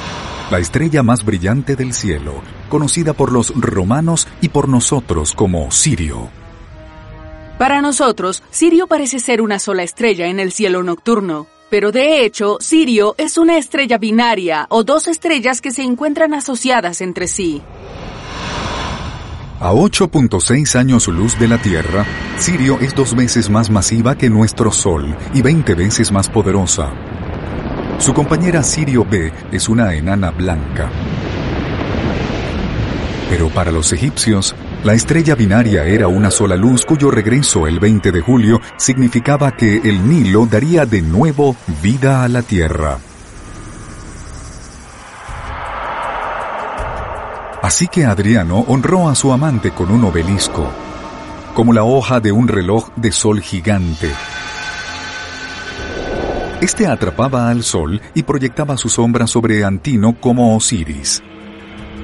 la 0.51 0.59
estrella 0.59 1.03
más 1.03 1.25
brillante 1.25 1.75
del 1.75 1.91
cielo, 1.91 2.35
conocida 2.69 3.11
por 3.11 3.33
los 3.33 3.53
romanos 3.59 4.29
y 4.39 4.47
por 4.47 4.69
nosotros 4.69 5.33
como 5.33 5.69
Sirio. 5.69 6.40
Para 7.61 7.79
nosotros, 7.79 8.41
Sirio 8.49 8.87
parece 8.87 9.19
ser 9.19 9.39
una 9.39 9.59
sola 9.59 9.83
estrella 9.83 10.25
en 10.25 10.39
el 10.39 10.51
cielo 10.51 10.81
nocturno, 10.81 11.45
pero 11.69 11.91
de 11.91 12.25
hecho, 12.25 12.57
Sirio 12.59 13.13
es 13.19 13.37
una 13.37 13.59
estrella 13.59 13.99
binaria 13.99 14.65
o 14.69 14.83
dos 14.83 15.07
estrellas 15.07 15.61
que 15.61 15.69
se 15.69 15.83
encuentran 15.83 16.33
asociadas 16.33 17.01
entre 17.01 17.27
sí. 17.27 17.61
A 19.59 19.73
8.6 19.73 20.75
años 20.75 21.07
luz 21.07 21.37
de 21.37 21.47
la 21.47 21.59
Tierra, 21.59 22.03
Sirio 22.39 22.79
es 22.79 22.95
dos 22.95 23.15
veces 23.15 23.47
más 23.51 23.69
masiva 23.69 24.17
que 24.17 24.27
nuestro 24.27 24.71
Sol 24.71 25.15
y 25.31 25.43
20 25.43 25.75
veces 25.75 26.11
más 26.11 26.29
poderosa. 26.29 26.91
Su 27.99 28.11
compañera 28.15 28.63
Sirio 28.63 29.05
B 29.05 29.31
es 29.51 29.69
una 29.69 29.93
enana 29.93 30.31
blanca. 30.31 30.89
Pero 33.29 33.49
para 33.49 33.71
los 33.71 33.93
egipcios, 33.93 34.55
la 34.83 34.93
estrella 34.93 35.35
binaria 35.35 35.85
era 35.85 36.07
una 36.07 36.31
sola 36.31 36.55
luz 36.55 36.85
cuyo 36.85 37.11
regreso 37.11 37.67
el 37.67 37.79
20 37.79 38.11
de 38.11 38.21
julio 38.21 38.59
significaba 38.77 39.51
que 39.51 39.77
el 39.77 40.09
Nilo 40.09 40.47
daría 40.47 40.87
de 40.87 41.03
nuevo 41.03 41.55
vida 41.83 42.23
a 42.23 42.27
la 42.27 42.41
Tierra. 42.41 42.97
Así 47.61 47.87
que 47.87 48.05
Adriano 48.05 48.65
honró 48.67 49.07
a 49.07 49.13
su 49.13 49.31
amante 49.31 49.69
con 49.69 49.91
un 49.91 50.03
obelisco, 50.03 50.67
como 51.53 51.73
la 51.73 51.83
hoja 51.83 52.19
de 52.19 52.31
un 52.31 52.47
reloj 52.47 52.89
de 52.95 53.11
sol 53.11 53.39
gigante. 53.39 54.09
Este 56.59 56.87
atrapaba 56.87 57.49
al 57.49 57.61
sol 57.61 58.01
y 58.15 58.23
proyectaba 58.23 58.77
su 58.77 58.89
sombra 58.89 59.27
sobre 59.27 59.63
Antino 59.63 60.19
como 60.19 60.55
Osiris. 60.55 61.21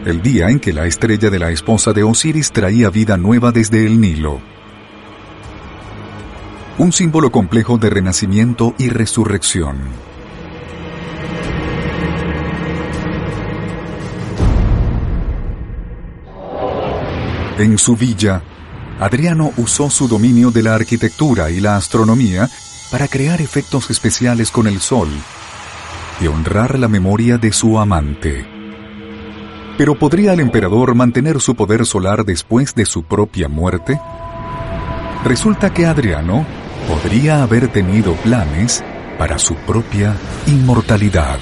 El 0.07 0.21
día 0.21 0.47
en 0.47 0.61
que 0.61 0.71
la 0.71 0.85
estrella 0.85 1.29
de 1.29 1.37
la 1.37 1.51
esposa 1.51 1.91
de 1.91 2.01
Osiris 2.01 2.53
traía 2.53 2.89
vida 2.89 3.17
nueva 3.17 3.51
desde 3.51 3.85
el 3.85 3.99
Nilo. 3.99 4.39
Un 6.77 6.93
símbolo 6.93 7.29
complejo 7.29 7.77
de 7.77 7.89
renacimiento 7.89 8.73
y 8.77 8.87
resurrección. 8.87 9.75
En 17.57 17.77
su 17.77 17.97
villa, 17.97 18.41
Adriano 19.01 19.51
usó 19.57 19.89
su 19.89 20.07
dominio 20.07 20.51
de 20.51 20.63
la 20.63 20.75
arquitectura 20.75 21.51
y 21.51 21.59
la 21.59 21.75
astronomía 21.75 22.49
para 22.91 23.09
crear 23.09 23.41
efectos 23.41 23.89
especiales 23.89 24.51
con 24.51 24.67
el 24.67 24.79
sol 24.79 25.09
y 26.21 26.27
honrar 26.27 26.79
la 26.79 26.87
memoria 26.87 27.37
de 27.37 27.51
su 27.51 27.77
amante. 27.77 28.56
Pero 29.77 29.93
¿podría 29.93 30.33
el 30.33 30.39
emperador 30.39 30.95
mantener 30.95 31.39
su 31.39 31.55
poder 31.55 31.85
solar 31.85 32.25
después 32.25 32.73
de 32.73 32.85
su 32.85 33.03
propia 33.03 33.47
muerte? 33.47 33.99
Resulta 35.23 35.71
que 35.71 35.85
Adriano 35.85 36.45
podría 36.87 37.43
haber 37.43 37.67
tenido 37.67 38.13
planes 38.15 38.83
para 39.19 39.37
su 39.37 39.55
propia 39.55 40.15
inmortalidad. 40.47 41.39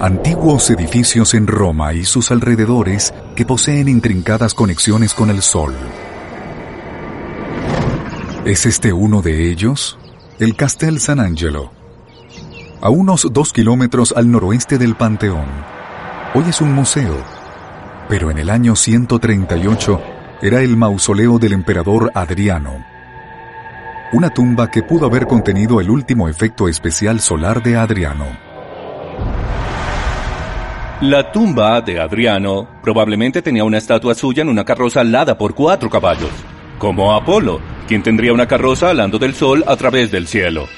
Antiguos 0.00 0.70
edificios 0.70 1.34
en 1.34 1.46
Roma 1.46 1.92
y 1.92 2.04
sus 2.04 2.30
alrededores 2.30 3.12
que 3.34 3.44
poseen 3.44 3.88
intrincadas 3.88 4.54
conexiones 4.54 5.12
con 5.12 5.30
el 5.30 5.42
Sol. 5.42 5.74
¿Es 8.44 8.64
este 8.64 8.92
uno 8.92 9.22
de 9.22 9.50
ellos? 9.50 9.98
El 10.38 10.54
Castel 10.54 11.00
San 11.00 11.18
Angelo. 11.18 11.77
A 12.80 12.90
unos 12.90 13.26
dos 13.32 13.52
kilómetros 13.52 14.14
al 14.16 14.30
noroeste 14.30 14.78
del 14.78 14.94
Panteón. 14.94 15.48
Hoy 16.32 16.44
es 16.48 16.60
un 16.60 16.72
museo, 16.72 17.16
pero 18.08 18.30
en 18.30 18.38
el 18.38 18.48
año 18.48 18.76
138 18.76 20.00
era 20.42 20.62
el 20.62 20.76
mausoleo 20.76 21.40
del 21.40 21.54
emperador 21.54 22.12
Adriano. 22.14 22.84
Una 24.12 24.30
tumba 24.30 24.70
que 24.70 24.84
pudo 24.84 25.06
haber 25.06 25.26
contenido 25.26 25.80
el 25.80 25.90
último 25.90 26.28
efecto 26.28 26.68
especial 26.68 27.18
solar 27.18 27.64
de 27.64 27.76
Adriano. 27.76 28.26
La 31.00 31.32
tumba 31.32 31.80
de 31.80 31.98
Adriano 31.98 32.68
probablemente 32.80 33.42
tenía 33.42 33.64
una 33.64 33.78
estatua 33.78 34.14
suya 34.14 34.42
en 34.42 34.50
una 34.50 34.64
carroza 34.64 35.00
alada 35.00 35.36
por 35.36 35.52
cuatro 35.56 35.90
caballos, 35.90 36.30
como 36.78 37.12
Apolo, 37.12 37.58
quien 37.88 38.04
tendría 38.04 38.32
una 38.32 38.46
carroza 38.46 38.90
alando 38.90 39.18
del 39.18 39.34
sol 39.34 39.64
a 39.66 39.74
través 39.74 40.12
del 40.12 40.28
cielo. 40.28 40.68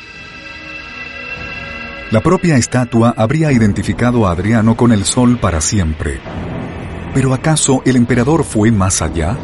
La 2.10 2.20
propia 2.20 2.56
estatua 2.56 3.14
habría 3.16 3.52
identificado 3.52 4.26
a 4.26 4.32
Adriano 4.32 4.76
con 4.76 4.90
el 4.90 5.04
sol 5.04 5.38
para 5.38 5.60
siempre. 5.60 6.18
¿Pero 7.14 7.32
acaso 7.32 7.82
el 7.84 7.94
emperador 7.94 8.42
fue 8.42 8.72
más 8.72 9.00
allá? 9.00 9.36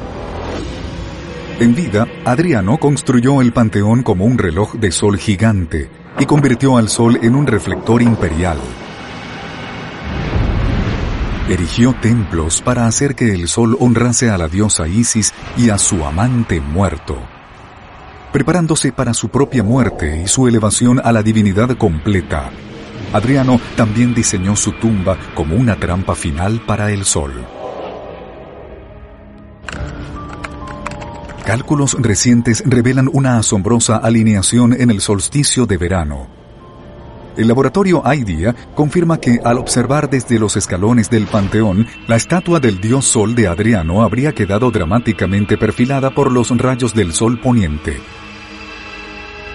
En 1.61 1.77
vida, 1.77 2.09
Adriano 2.25 2.79
construyó 2.79 3.41
el 3.41 3.53
Panteón 3.53 4.03
como 4.03 4.25
un 4.25 4.37
reloj 4.37 4.75
de 4.75 4.91
sol 4.91 5.17
gigante 5.17 5.89
y 6.19 6.27
convirtió 6.27 6.77
al 6.77 6.89
sol 6.89 7.21
en 7.23 7.37
un 7.37 7.47
reflector 7.47 8.03
imperial. 8.03 8.59
Erigió 11.49 11.95
templos 11.95 12.63
para 12.63 12.89
hacer 12.89 13.15
que 13.15 13.33
el 13.33 13.47
sol 13.47 13.77
honrase 13.79 14.29
a 14.29 14.39
la 14.39 14.49
diosa 14.49 14.89
Isis 14.89 15.33
y 15.57 15.71
a 15.71 15.79
su 15.79 16.05
amante 16.05 16.61
muerto. 16.61 17.36
Preparándose 18.33 18.93
para 18.93 19.15
su 19.15 19.29
propia 19.29 19.63
muerte 19.63 20.23
y 20.23 20.27
su 20.27 20.47
elevación 20.47 21.01
a 21.03 21.13
la 21.13 21.23
divinidad 21.23 21.77
completa, 21.77 22.51
Adriano 23.13 23.61
también 23.77 24.15
diseñó 24.15 24.57
su 24.57 24.73
tumba 24.73 25.17
como 25.35 25.57
una 25.57 25.77
trampa 25.77 26.15
final 26.15 26.61
para 26.67 26.91
el 26.91 27.05
sol. 27.05 27.33
Cálculos 31.45 31.97
recientes 32.01 32.65
revelan 32.67 33.09
una 33.13 33.39
asombrosa 33.39 33.97
alineación 33.97 34.73
en 34.73 34.91
el 34.91 35.01
solsticio 35.01 35.65
de 35.65 35.77
verano. 35.77 36.27
El 37.37 37.49
laboratorio 37.49 38.03
IDEA 38.05 38.55
confirma 38.75 39.21
que 39.21 39.41
al 39.45 39.59
observar 39.59 40.09
desde 40.09 40.39
los 40.39 40.57
escalones 40.57 41.11
del 41.11 41.27
Panteón, 41.27 41.87
la 42.07 42.17
estatua 42.17 42.61
del 42.61 42.81
dios 42.81 43.05
Sol 43.05 43.35
de 43.35 43.47
Adriano 43.47 44.03
habría 44.03 44.33
quedado 44.33 44.71
dramáticamente 44.71 45.59
perfilada 45.59 46.11
por 46.11 46.33
los 46.33 46.57
rayos 46.57 46.95
del 46.95 47.13
Sol 47.13 47.39
poniente. 47.39 47.99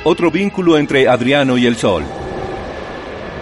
Otro 0.03 0.29
vínculo 0.31 0.77
entre 0.77 1.07
Adriano 1.07 1.57
y 1.57 1.65
el 1.65 1.75
Sol. 1.75 2.03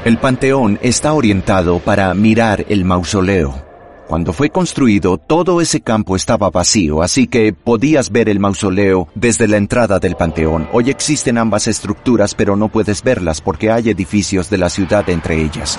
El 0.06 0.18
panteón 0.18 0.80
está 0.82 1.12
orientado 1.12 1.80
para 1.80 2.14
mirar 2.14 2.66
el 2.70 2.86
mausoleo. 2.86 3.69
Cuando 4.10 4.34
fue 4.34 4.50
construido, 4.50 5.20
todo 5.20 5.62
ese 5.62 5.82
campo 5.82 6.16
estaba 6.16 6.50
vacío, 6.50 7.04
así 7.04 7.28
que 7.28 7.54
podías 7.54 8.12
ver 8.12 8.28
el 8.28 8.40
mausoleo 8.40 9.08
desde 9.14 9.48
la 9.48 9.58
entrada 9.58 10.00
del 10.00 10.16
panteón. 10.16 10.68
Hoy 10.74 10.90
existen 10.90 11.38
ambas 11.38 11.68
estructuras, 11.68 12.34
pero 12.34 12.56
no 12.56 12.70
puedes 12.70 13.04
verlas 13.04 13.40
porque 13.40 13.70
hay 13.70 13.92
edificios 13.92 14.50
de 14.50 14.58
la 14.58 14.72
ciudad 14.72 15.08
entre 15.12 15.40
ellas. 15.40 15.78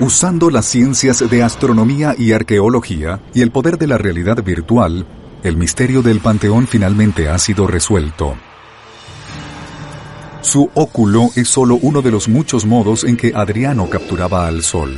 Usando 0.00 0.50
las 0.50 0.66
ciencias 0.66 1.30
de 1.30 1.44
astronomía 1.44 2.16
y 2.18 2.32
arqueología 2.32 3.20
y 3.32 3.42
el 3.42 3.52
poder 3.52 3.78
de 3.78 3.86
la 3.86 3.98
realidad 3.98 4.42
virtual, 4.42 5.06
el 5.44 5.56
misterio 5.56 6.02
del 6.02 6.18
Panteón 6.18 6.66
finalmente 6.66 7.28
ha 7.28 7.38
sido 7.38 7.68
resuelto. 7.68 8.34
Su 10.42 10.70
óculo 10.74 11.28
es 11.36 11.48
solo 11.48 11.78
uno 11.82 12.00
de 12.00 12.10
los 12.10 12.28
muchos 12.28 12.64
modos 12.64 13.04
en 13.04 13.16
que 13.16 13.32
Adriano 13.34 13.90
capturaba 13.90 14.46
al 14.46 14.62
Sol. 14.62 14.96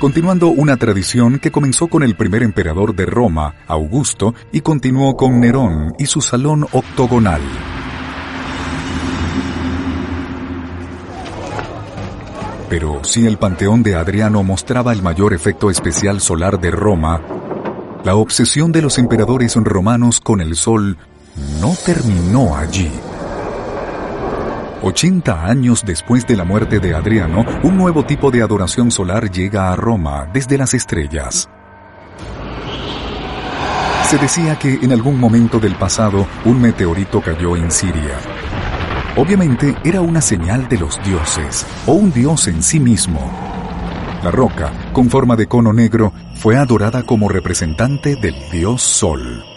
Continuando 0.00 0.48
una 0.48 0.76
tradición 0.76 1.38
que 1.38 1.50
comenzó 1.50 1.88
con 1.88 2.02
el 2.02 2.16
primer 2.16 2.42
emperador 2.42 2.94
de 2.94 3.06
Roma, 3.06 3.54
Augusto, 3.66 4.34
y 4.52 4.60
continuó 4.60 5.16
con 5.16 5.40
Nerón 5.40 5.94
y 5.98 6.06
su 6.06 6.20
salón 6.20 6.66
octogonal. 6.72 7.42
Pero 12.68 13.04
si 13.04 13.26
el 13.26 13.38
Panteón 13.38 13.82
de 13.82 13.94
Adriano 13.94 14.42
mostraba 14.42 14.92
el 14.92 15.02
mayor 15.02 15.34
efecto 15.34 15.70
especial 15.70 16.20
solar 16.20 16.58
de 16.58 16.70
Roma, 16.70 17.20
la 18.02 18.16
obsesión 18.16 18.72
de 18.72 18.82
los 18.82 18.98
emperadores 18.98 19.54
romanos 19.56 20.20
con 20.20 20.40
el 20.40 20.56
Sol 20.56 20.96
no 21.60 21.74
terminó 21.84 22.56
allí. 22.56 22.90
80 24.82 25.46
años 25.46 25.84
después 25.84 26.26
de 26.26 26.36
la 26.36 26.44
muerte 26.44 26.80
de 26.80 26.94
Adriano, 26.94 27.44
un 27.62 27.76
nuevo 27.76 28.04
tipo 28.04 28.30
de 28.30 28.42
adoración 28.42 28.90
solar 28.90 29.30
llega 29.30 29.72
a 29.72 29.76
Roma 29.76 30.28
desde 30.32 30.58
las 30.58 30.74
estrellas. 30.74 31.48
Se 34.04 34.18
decía 34.18 34.56
que 34.56 34.74
en 34.74 34.92
algún 34.92 35.18
momento 35.18 35.58
del 35.58 35.74
pasado 35.74 36.26
un 36.44 36.60
meteorito 36.60 37.20
cayó 37.20 37.56
en 37.56 37.70
Siria. 37.70 38.16
Obviamente 39.16 39.74
era 39.82 40.00
una 40.00 40.20
señal 40.20 40.68
de 40.68 40.78
los 40.78 41.02
dioses, 41.02 41.66
o 41.86 41.94
un 41.94 42.12
dios 42.12 42.46
en 42.46 42.62
sí 42.62 42.78
mismo. 42.78 43.18
La 44.22 44.30
roca, 44.30 44.72
con 44.92 45.10
forma 45.10 45.36
de 45.36 45.46
cono 45.46 45.72
negro, 45.72 46.12
fue 46.34 46.56
adorada 46.56 47.02
como 47.02 47.28
representante 47.28 48.14
del 48.14 48.34
dios 48.52 48.82
Sol. 48.82 49.55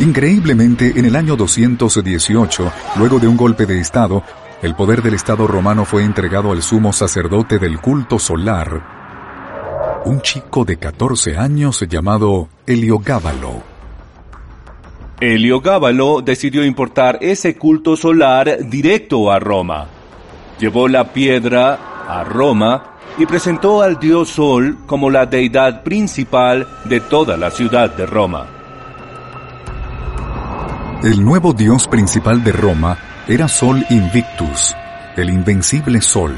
Increíblemente, 0.00 0.92
en 0.94 1.06
el 1.06 1.16
año 1.16 1.34
218, 1.34 2.72
luego 2.98 3.18
de 3.18 3.26
un 3.26 3.36
golpe 3.36 3.66
de 3.66 3.80
Estado, 3.80 4.22
el 4.62 4.76
poder 4.76 5.02
del 5.02 5.14
Estado 5.14 5.48
romano 5.48 5.84
fue 5.84 6.04
entregado 6.04 6.52
al 6.52 6.62
sumo 6.62 6.92
sacerdote 6.92 7.58
del 7.58 7.80
culto 7.80 8.20
solar, 8.20 10.02
un 10.04 10.20
chico 10.20 10.64
de 10.64 10.76
14 10.76 11.36
años 11.36 11.84
llamado 11.88 12.48
Heliogábalo. 12.64 13.60
Heliogábalo 15.20 16.22
decidió 16.22 16.64
importar 16.64 17.18
ese 17.20 17.56
culto 17.56 17.96
solar 17.96 18.68
directo 18.68 19.32
a 19.32 19.40
Roma. 19.40 19.88
Llevó 20.60 20.86
la 20.86 21.12
piedra 21.12 22.06
a 22.06 22.22
Roma 22.22 22.98
y 23.18 23.26
presentó 23.26 23.82
al 23.82 23.98
dios 23.98 24.28
Sol 24.28 24.78
como 24.86 25.10
la 25.10 25.26
deidad 25.26 25.82
principal 25.82 26.68
de 26.84 27.00
toda 27.00 27.36
la 27.36 27.50
ciudad 27.50 27.96
de 27.96 28.06
Roma. 28.06 28.57
El 31.02 31.24
nuevo 31.24 31.52
dios 31.52 31.86
principal 31.86 32.42
de 32.42 32.50
Roma 32.50 32.98
era 33.28 33.46
Sol 33.46 33.86
Invictus, 33.88 34.74
el 35.16 35.30
invencible 35.30 36.00
Sol. 36.00 36.34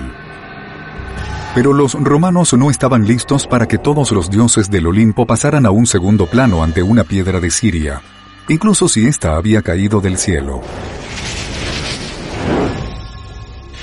Pero 1.54 1.72
los 1.72 1.94
romanos 1.94 2.52
no 2.52 2.70
estaban 2.70 3.06
listos 3.06 3.46
para 3.46 3.66
que 3.66 3.78
todos 3.78 4.12
los 4.12 4.28
dioses 4.28 4.70
del 4.70 4.86
Olimpo 4.86 5.24
pasaran 5.24 5.64
a 5.64 5.70
un 5.70 5.86
segundo 5.86 6.26
plano 6.26 6.62
ante 6.62 6.82
una 6.82 7.04
piedra 7.04 7.40
de 7.40 7.50
Siria, 7.50 8.02
incluso 8.50 8.86
si 8.86 9.06
ésta 9.06 9.36
había 9.36 9.62
caído 9.62 10.02
del 10.02 10.18
cielo. 10.18 10.60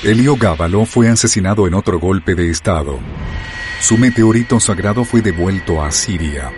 Heliogábalo 0.04 0.86
fue 0.86 1.10
asesinado 1.10 1.66
en 1.66 1.74
otro 1.74 2.00
golpe 2.00 2.36
de 2.36 2.52
estado. 2.52 3.00
Su 3.82 3.98
meteorito 3.98 4.60
sagrado 4.60 5.04
fue 5.06 5.24
devuelto 5.24 5.84
a 5.84 5.90
Siria. 5.90 6.52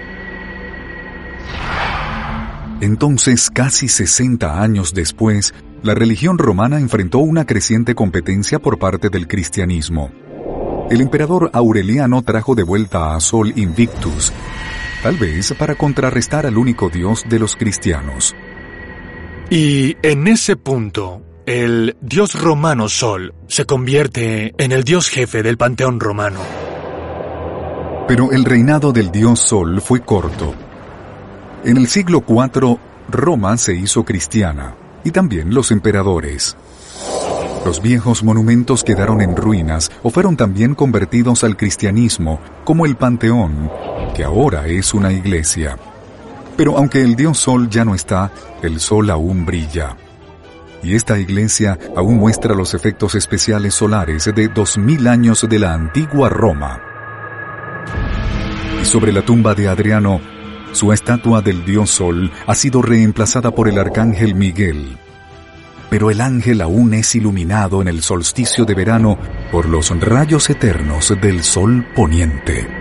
Entonces, 2.82 3.50
casi 3.54 3.90
60 3.90 4.62
años 4.62 4.94
después, 4.94 5.54
la 5.84 5.96
religión 5.96 6.38
romana 6.38 6.80
enfrentó 6.80 7.20
una 7.20 7.46
creciente 7.46 7.94
competencia 7.94 8.60
por 8.60 8.80
parte 8.80 9.10
del 9.10 9.28
cristianismo. 9.28 10.12
El 10.90 11.02
emperador 11.02 11.52
Aureliano 11.54 12.22
trajo 12.22 12.56
de 12.56 12.64
vuelta 12.64 13.16
a 13.16 13.20
Sol 13.20 13.52
Invictus, 13.58 14.32
tal 15.04 15.18
vez 15.18 15.54
para 15.54 15.76
contrarrestar 15.76 16.46
al 16.46 16.58
único 16.58 16.90
dios 16.90 17.26
de 17.28 17.40
los 17.40 17.58
cristianos. 17.58 18.34
Y 19.50 19.98
en 20.02 20.28
ese 20.28 20.56
punto, 20.56 21.22
el 21.46 21.98
dios 22.00 22.42
romano 22.42 22.88
Sol 22.88 23.34
se 23.48 23.66
convierte 23.66 24.54
en 24.58 24.72
el 24.72 24.84
dios 24.84 25.10
jefe 25.10 25.44
del 25.44 25.58
panteón 25.58 26.00
romano. 26.00 26.40
Pero 28.08 28.32
el 28.32 28.46
reinado 28.46 28.94
del 28.94 29.12
dios 29.12 29.42
Sol 29.42 29.82
fue 29.82 30.00
corto. 30.00 30.69
En 31.66 31.76
el 31.76 31.88
siglo 31.88 32.24
IV, 32.26 32.78
Roma 33.10 33.58
se 33.58 33.76
hizo 33.76 34.06
cristiana, 34.06 34.76
y 35.04 35.12
también 35.12 35.54
los 35.54 35.72
emperadores. 35.72 36.56
Los 37.66 37.82
viejos 37.82 38.24
monumentos 38.24 38.86
quedaron 38.86 39.20
en 39.20 39.36
ruinas 39.36 39.92
o 40.02 40.10
fueron 40.10 40.38
también 40.38 40.74
convertidos 40.74 41.44
al 41.44 41.58
cristianismo, 41.58 42.40
como 42.64 42.86
el 42.86 42.96
Panteón, 42.96 43.70
que 44.16 44.24
ahora 44.24 44.68
es 44.68 44.94
una 44.94 45.12
iglesia. 45.12 45.78
Pero 46.56 46.78
aunque 46.78 47.02
el 47.02 47.18
dios 47.18 47.38
Sol 47.40 47.70
ya 47.70 47.84
no 47.84 47.94
está, 47.94 48.32
el 48.62 48.80
Sol 48.80 49.10
aún 49.10 49.46
brilla. 49.46 49.98
Y 50.82 50.96
esta 50.96 51.20
iglesia 51.20 51.78
aún 51.94 52.18
muestra 52.18 52.56
los 52.56 52.74
efectos 52.74 53.16
especiales 53.16 53.74
solares 53.74 54.32
de 54.34 54.48
dos 54.48 54.78
mil 54.78 55.08
años 55.10 55.46
de 55.48 55.60
la 55.60 55.74
antigua 55.74 56.30
Roma. 56.30 56.82
Y 58.82 58.86
sobre 58.86 59.12
la 59.12 59.24
tumba 59.24 59.54
de 59.56 59.68
Adriano, 59.68 60.22
su 60.72 60.94
estatua 60.94 61.42
del 61.42 61.66
dios 61.66 61.90
Sol 61.90 62.32
ha 62.48 62.56
sido 62.56 62.82
reemplazada 62.82 63.52
por 63.52 63.68
el 63.68 63.78
arcángel 63.78 64.36
Miguel. 64.36 64.98
Pero 65.90 66.12
el 66.12 66.22
ángel 66.22 66.62
aún 66.62 66.94
es 66.94 67.16
iluminado 67.16 67.82
en 67.82 67.88
el 67.88 68.02
solsticio 68.02 68.66
de 68.66 68.76
verano 68.76 69.18
por 69.52 69.68
los 69.68 69.90
rayos 70.00 70.50
eternos 70.50 71.14
del 71.22 71.44
sol 71.44 71.86
poniente. 71.96 72.79